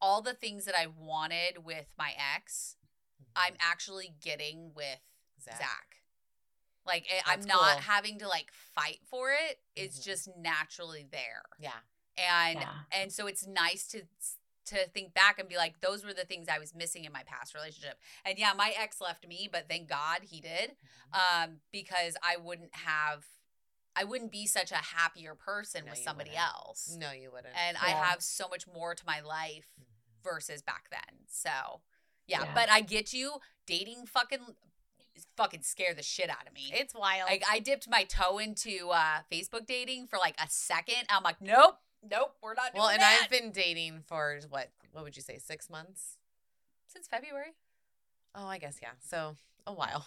[0.00, 2.76] all the things that I wanted with my ex,
[3.34, 5.00] I'm actually getting with
[5.40, 5.58] Zach.
[5.58, 6.02] Zach.
[6.84, 7.80] Like I- I'm not cool.
[7.80, 9.62] having to like fight for it.
[9.74, 10.04] It's Mhm.
[10.04, 11.44] just naturally there.
[11.58, 11.80] Yeah.
[12.18, 12.74] And Yeah.
[12.92, 14.02] and so it's nice to
[14.66, 17.22] to think back and be like those were the things I was missing in my
[17.22, 18.00] past relationship.
[18.24, 20.70] And yeah, my ex left me, but thank God he did.
[21.14, 21.44] Mm-hmm.
[21.44, 23.26] Um because I wouldn't have
[23.94, 26.46] I wouldn't be such a happier person No, with somebody wouldn't.
[26.54, 27.54] else No, you wouldn't.
[27.56, 29.84] and I have so much more to my life Mhm.
[30.22, 31.20] versus back then.
[31.28, 31.80] So,
[32.26, 32.52] yeah, Yeah.
[32.54, 34.56] but I get you dating fucking
[35.36, 36.70] fucking scare the shit out of me.
[36.74, 37.30] it's wild.
[37.30, 41.04] like I dipped my toe into uh Facebook dating for like a second.
[41.08, 41.78] I'm like, nope,
[42.08, 43.20] nope, we're not doing well, and that.
[43.24, 44.70] I've been dating for what?
[44.92, 45.38] What would you say?
[45.38, 46.18] Six months?
[46.88, 47.52] since February.
[48.34, 48.90] Oh, I guess yeah.
[49.00, 49.36] So
[49.66, 50.06] a while.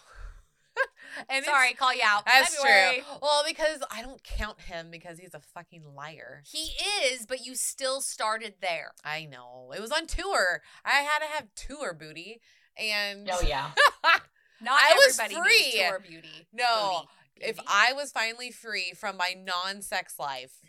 [1.28, 2.24] and it's- Sorry, call you out.
[2.26, 2.94] That's February.
[2.96, 3.04] true.
[3.22, 6.42] Well, because I don't count him because he's a fucking liar.
[6.50, 6.72] He
[7.04, 8.92] is, but you still started there.
[9.04, 9.72] I know.
[9.76, 10.62] It was on tour.
[10.84, 12.40] I had to have tour booty.
[12.76, 13.70] And Oh yeah,
[14.62, 15.80] Not I was everybody needs free.
[15.82, 16.46] tour beauty.
[16.52, 17.02] no,
[17.36, 17.50] Booty.
[17.50, 20.60] if I was finally free from my non sex life,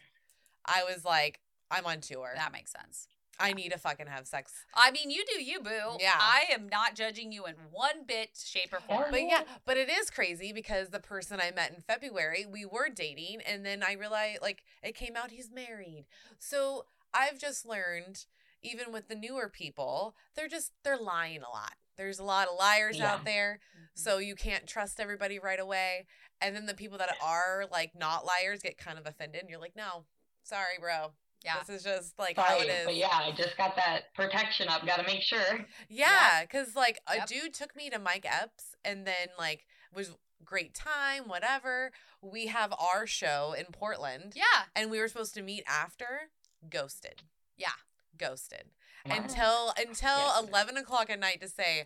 [0.66, 1.40] I was like,
[1.70, 2.32] I'm on tour.
[2.36, 3.08] that makes sense.
[3.40, 4.54] I need to fucking have sex.
[4.76, 5.98] I mean, you do you, boo.
[6.00, 6.12] Yeah.
[6.16, 9.06] I am not judging you in one bit, shape, or form.
[9.10, 12.90] But yeah, but it is crazy because the person I met in February, we were
[12.94, 16.06] dating, and then I realized, like, it came out he's married.
[16.38, 16.86] So
[17.16, 18.26] I've just learned,
[18.62, 21.74] even with the newer people, they're just they're lying a lot.
[21.98, 23.14] There's a lot of liars Yeah.
[23.14, 23.86] out there, mm-hmm.
[23.96, 26.06] so you can't trust everybody right away.
[26.42, 29.60] And then the people that are like not liars get kind of offended, and you're
[29.60, 30.06] like, no,
[30.44, 31.12] sorry, bro.
[31.44, 31.56] Yeah.
[31.66, 32.86] This is just like how it is.
[32.86, 34.86] But yeah, I just got that protection up.
[34.86, 35.66] Got to make sure.
[35.90, 37.28] Yeah, because like a Yep.
[37.28, 40.16] dude took me to Mike Epps and then like was
[40.46, 41.92] great time, whatever.
[42.22, 44.66] We have our show in Portland yeah.
[44.76, 46.30] and we were supposed to meet after.
[46.70, 47.24] Ghosted.
[47.58, 47.70] Yeah.
[48.18, 48.66] Ghosted.
[49.06, 49.16] Wow.
[49.18, 50.44] Until until Yes.
[50.48, 51.86] eleven o'clock at night to say,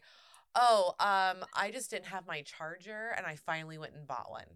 [0.54, 4.48] Oh, um, I just didn't have my charger and I finally went and bought one.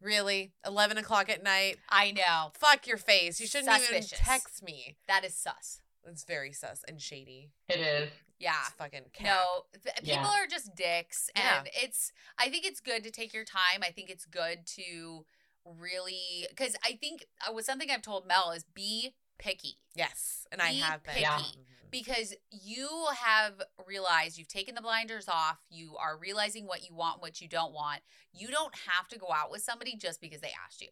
[0.00, 0.52] Really?
[0.64, 1.76] Eleven o'clock at night?
[1.88, 2.52] I know.
[2.54, 3.40] Fuck your face.
[3.40, 4.12] You shouldn't Suspicious.
[4.12, 4.96] even text me.
[5.08, 5.80] That is sus.
[6.06, 7.50] It's very sus and shady.
[7.68, 8.10] It is.
[8.38, 8.54] Yeah.
[8.66, 9.26] It's fucking cap.
[9.26, 10.42] No, th- people Yeah.
[10.42, 11.82] are just dicks, and Yeah.
[11.82, 12.12] it's.
[12.38, 13.82] I think it's good to take your time.
[13.82, 15.26] I think it's good to
[15.64, 20.60] really because I think uh, was something I've told Mel is be picky Yes, and
[20.60, 21.14] I have been.
[21.14, 21.22] picky.
[21.22, 21.38] Yeah.
[21.38, 21.64] Mhm.
[21.90, 25.58] because you have realized you've taken the blinders off.
[25.70, 28.02] You are realizing what you want, what you don't want.
[28.32, 30.90] You don't have to go out with somebody just because they asked you.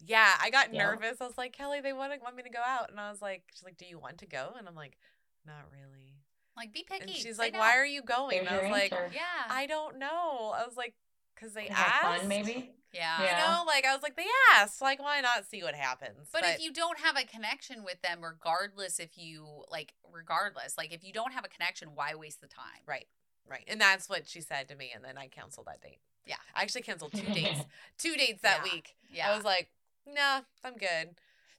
[0.00, 0.84] Yeah, I got Yeah.
[0.84, 1.20] nervous.
[1.20, 3.20] I was like, Kellie, they want to want me to go out, and I was
[3.20, 4.54] like, she's like, do you want to go?
[4.58, 4.96] And I'm like,
[5.44, 6.14] not really.
[6.56, 7.02] Like, be picky.
[7.02, 8.42] And she's like, why are you going?
[8.42, 9.10] There's And I was like, answer.
[9.14, 9.44] Yeah.
[9.50, 10.54] I don't know.
[10.56, 10.94] I was like,
[11.36, 12.02] because they asked.
[12.02, 12.70] fun, maybe.
[12.92, 13.20] yeah.
[13.20, 14.26] You know, like I was like, they
[14.56, 14.80] asked.
[14.82, 16.28] Like, why not see what happens?
[16.32, 20.92] But, if you don't have a connection with them, regardless if you like, regardless, like
[20.92, 22.80] if you don't have a connection, why waste the time?
[22.86, 23.06] right,
[23.48, 25.98] right, and that's what she said to me, and then I canceled that date.
[26.26, 26.36] Yeah.
[26.54, 27.60] I actually canceled two dates,
[27.98, 28.72] two dates that Yeah.
[28.72, 28.96] week.
[29.12, 29.30] Yeah.
[29.32, 29.68] I was like,
[30.06, 31.14] nah, I'm good.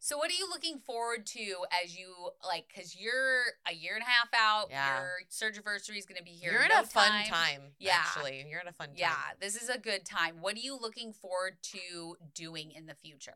[0.08, 2.14] So, what are you looking forward to as you
[2.48, 2.70] like?
[2.74, 4.68] Because you're a year and a half out.
[4.70, 5.00] Yeah.
[5.00, 6.54] Your surgiversary is going to be here.
[6.54, 7.26] You're in no a fun time.
[7.26, 7.62] time.
[7.78, 7.98] Yeah.
[7.98, 8.96] actually, you're in a fun time.
[8.96, 10.36] Yeah, this is a good time.
[10.40, 13.36] What are you looking forward to doing in the future?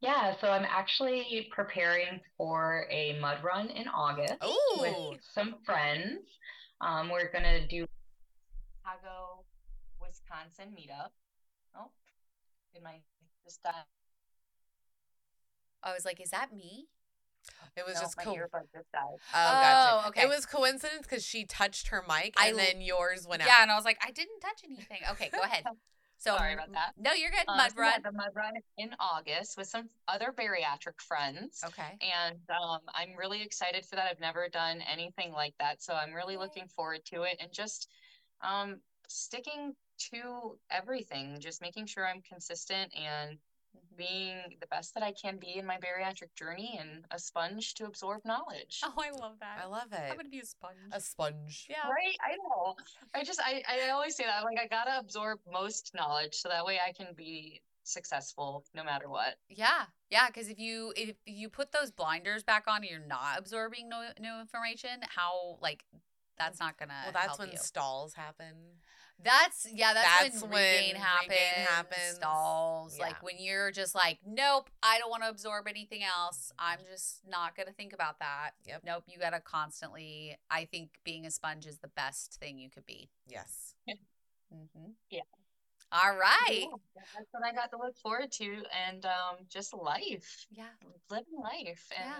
[0.00, 4.34] Yeah, so I'm actually preparing for a mud run in August
[4.80, 6.22] with some friends.
[6.80, 7.86] Um, we're gonna do
[8.82, 9.44] Chicago,
[10.00, 11.10] Wisconsin meetup.
[11.76, 11.92] Oh,
[12.74, 12.96] did my
[13.44, 13.84] just die?
[15.82, 16.86] I was like, is that me?
[17.76, 18.34] It was no, just my cool.
[18.34, 19.16] earbud just died.
[19.34, 20.02] Oh, gotcha.
[20.04, 20.22] Oh, okay.
[20.22, 23.50] It was coincidence because she touched her mic and l- then yours went Yeah, out.
[23.58, 24.98] Yeah, and I was like, I didn't touch anything.
[25.12, 25.64] Okay, go ahead.
[26.22, 26.92] So Sorry about that.
[26.98, 27.48] No, you're good.
[27.48, 28.02] Um, Mud so yeah, run.
[28.02, 31.64] the mud run in August with some other bariatric friends.
[31.64, 31.96] Okay.
[32.02, 34.06] And um, I'm really excited for that.
[34.10, 35.82] I've never done anything like that.
[35.82, 37.88] So I'm really looking forward to it and just
[38.42, 39.72] um, sticking
[40.12, 43.38] to everything, just making sure I'm consistent and.
[43.76, 43.96] Mm-hmm.
[43.96, 47.84] being the best that I can be in my bariatric journey and a sponge to
[47.84, 48.80] absorb knowledge.
[48.82, 49.60] Oh, I love that.
[49.62, 50.00] I love it.
[50.00, 50.16] I'm it.
[50.16, 50.74] gonna be a sponge.
[50.92, 51.66] A sponge.
[51.68, 51.88] yeah.
[51.88, 52.16] Right?
[52.24, 52.74] I know.
[53.14, 54.42] I just, I, I always say that.
[54.44, 59.08] Like, I gotta absorb most knowledge so that way I can be successful no matter
[59.08, 59.36] what.
[59.48, 60.26] Yeah, yeah.
[60.28, 64.02] Because if you if you put those blinders back on, and you're not absorbing no
[64.20, 65.00] no information.
[65.02, 65.84] How like
[66.38, 66.94] that's not gonna.
[67.04, 67.58] Well, that's help when you.
[67.58, 68.54] stalls happen.
[69.22, 69.92] That's yeah.
[69.94, 71.28] That's, That's when, when regain happens.
[71.30, 72.14] regain happens.
[72.16, 72.96] Stalls.
[72.98, 73.04] Yeah.
[73.06, 76.52] Like when you're just like, nope, I don't want to absorb anything else.
[76.58, 78.50] I'm just not gonna think about that.
[78.66, 78.82] Yep.
[78.86, 79.04] Nope.
[79.06, 80.38] You gotta constantly.
[80.50, 83.08] I think being a sponge is the best thing you could be.
[83.26, 83.74] Yes.
[84.52, 84.90] Mm-hmm.
[85.10, 85.20] Yeah.
[85.92, 86.66] All right.
[86.66, 90.64] Yeah, that's what I got to look forward to, and um, just life, Yeah.
[91.08, 92.14] living life, Yeah.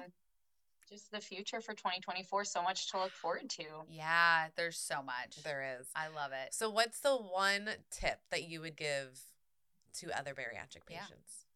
[0.90, 2.44] And just the future for 2024.
[2.44, 3.64] So much to look forward to.
[3.88, 4.46] Yeah.
[4.56, 5.42] There's so much.
[5.44, 5.88] There is.
[5.94, 6.52] I love it.
[6.54, 9.20] So, what's the one tip that you would give
[9.94, 11.00] to other bariatric Yeah.
[11.00, 11.46] patients?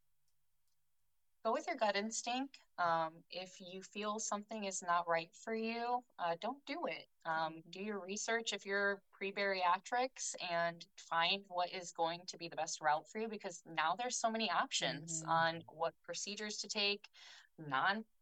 [1.45, 2.59] Go with your gut instinct.
[2.79, 7.07] Um, if you feel something is not right for you, uh, don't do it.
[7.27, 12.57] Um, do your research if you're pre-bariatrics and find what is going to be the
[12.57, 15.29] best route for you because now there's so many options Mhm.
[15.29, 17.07] on what procedures to take,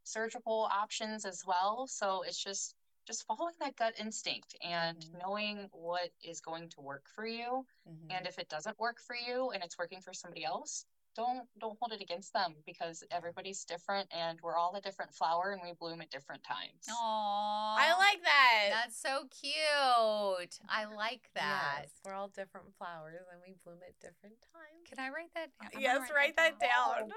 [0.02, 1.86] non-surgical options as well.
[1.86, 2.74] So it's just
[3.04, 5.18] just following that gut instinct and Mhm.
[5.18, 8.12] knowing what is going to work for you Mhm.
[8.12, 11.76] and if it doesn't work for you and it's working for somebody else don't don't
[11.80, 15.72] hold it against them because everybody's different and we're all a different flower and we
[15.72, 17.76] bloom at different times Aw.
[17.76, 18.68] I like that.
[18.70, 20.60] That's so cute.
[20.68, 21.80] I like that.
[21.82, 24.88] Yes, we're all different flowers and we bloom at different times.
[24.88, 25.66] Can I write that down?
[25.66, 27.12] I'm gonna Yes, write that down.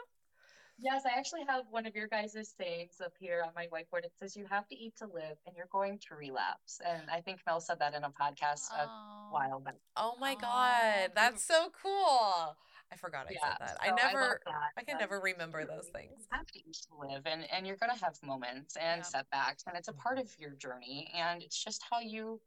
[0.78, 4.12] Yes i actually have one of your guys' sayings up here on my whiteboard it
[4.20, 7.40] says you have to eat to live and you're going to relapse and i think
[7.46, 8.88] mel said that in a podcast a
[9.32, 12.56] while back Oh my Aw, god, that's so cool.
[12.92, 13.70] I forgot I yeah said that.
[13.70, 14.54] so I love never that.
[14.78, 16.28] I can never remember you- those you things.
[16.32, 19.04] have to eat to live and and you're gonna have moments and Yeah.
[19.04, 20.42] setbacks and it's a part of mm-hmm.
[20.42, 22.42] your journey and it's just how you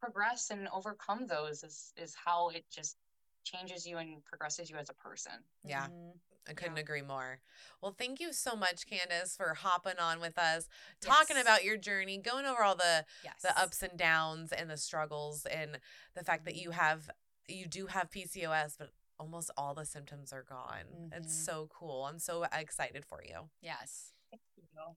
[0.00, 2.96] progress and overcome those is is how it just
[3.44, 5.32] changes you and progresses you as a person
[5.64, 5.88] Yeah.
[5.88, 6.20] Mhm.
[6.48, 6.82] I couldn't Yeah.
[6.82, 7.40] agree more.
[7.80, 10.68] Well, thank you so much, Candace, for hopping on with us,
[11.00, 11.44] talking Yes.
[11.44, 13.42] about your journey, going over all the Yes.
[13.42, 15.80] the ups and downs and the struggles and
[16.14, 17.10] the fact that you have
[17.48, 21.10] you do have PCOS, but almost all the symptoms are gone.
[21.12, 21.44] It's Mhm.
[21.44, 22.06] so cool.
[22.06, 23.50] I'm so excited for you.
[23.60, 24.12] Yes.
[24.30, 24.96] Thank you.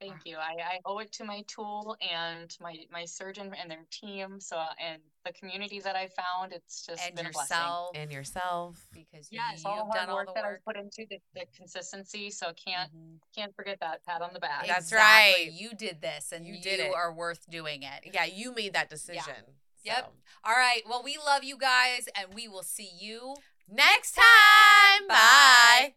[0.00, 0.36] Thank you.
[0.36, 4.38] I, I owe it to my tool and my my surgeon and their team.
[4.40, 7.56] So and the community that I found, it's just And been a blessing.
[7.56, 7.90] yourself.
[7.94, 8.86] And yourself.
[8.92, 10.60] Because Yes, you've all the done hard all work the that work.
[10.66, 12.30] I've put into the, the consistency.
[12.30, 13.18] So can't Mhm.
[13.34, 14.66] can't forget that pat on the back.
[14.66, 15.44] That's Exactly.
[15.46, 15.52] right.
[15.52, 16.94] You did this and You you, did it.
[16.94, 18.10] are worth doing it.
[18.12, 19.44] Yeah, you made that decision.
[19.82, 19.96] Yep.
[20.04, 20.12] So.
[20.44, 20.82] All right.
[20.86, 23.36] Well, we love you guys and we will see you
[23.68, 25.08] Next time.
[25.08, 25.94] Bye.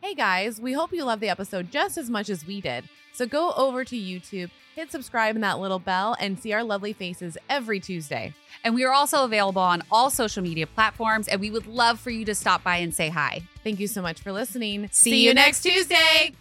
[0.00, 2.88] Hey guys, we hope you loved the episode just as much as we did.
[3.18, 6.92] So go over to YouTube, hit subscribe and that little bell, and see our lovely
[6.92, 8.32] faces every Tuesday.
[8.62, 12.10] And we are also available on all social media platforms, and we would love for
[12.10, 13.42] you to stop by and say hi.
[13.64, 14.88] Thank you so much for listening.
[14.92, 16.32] See you next Tuesday.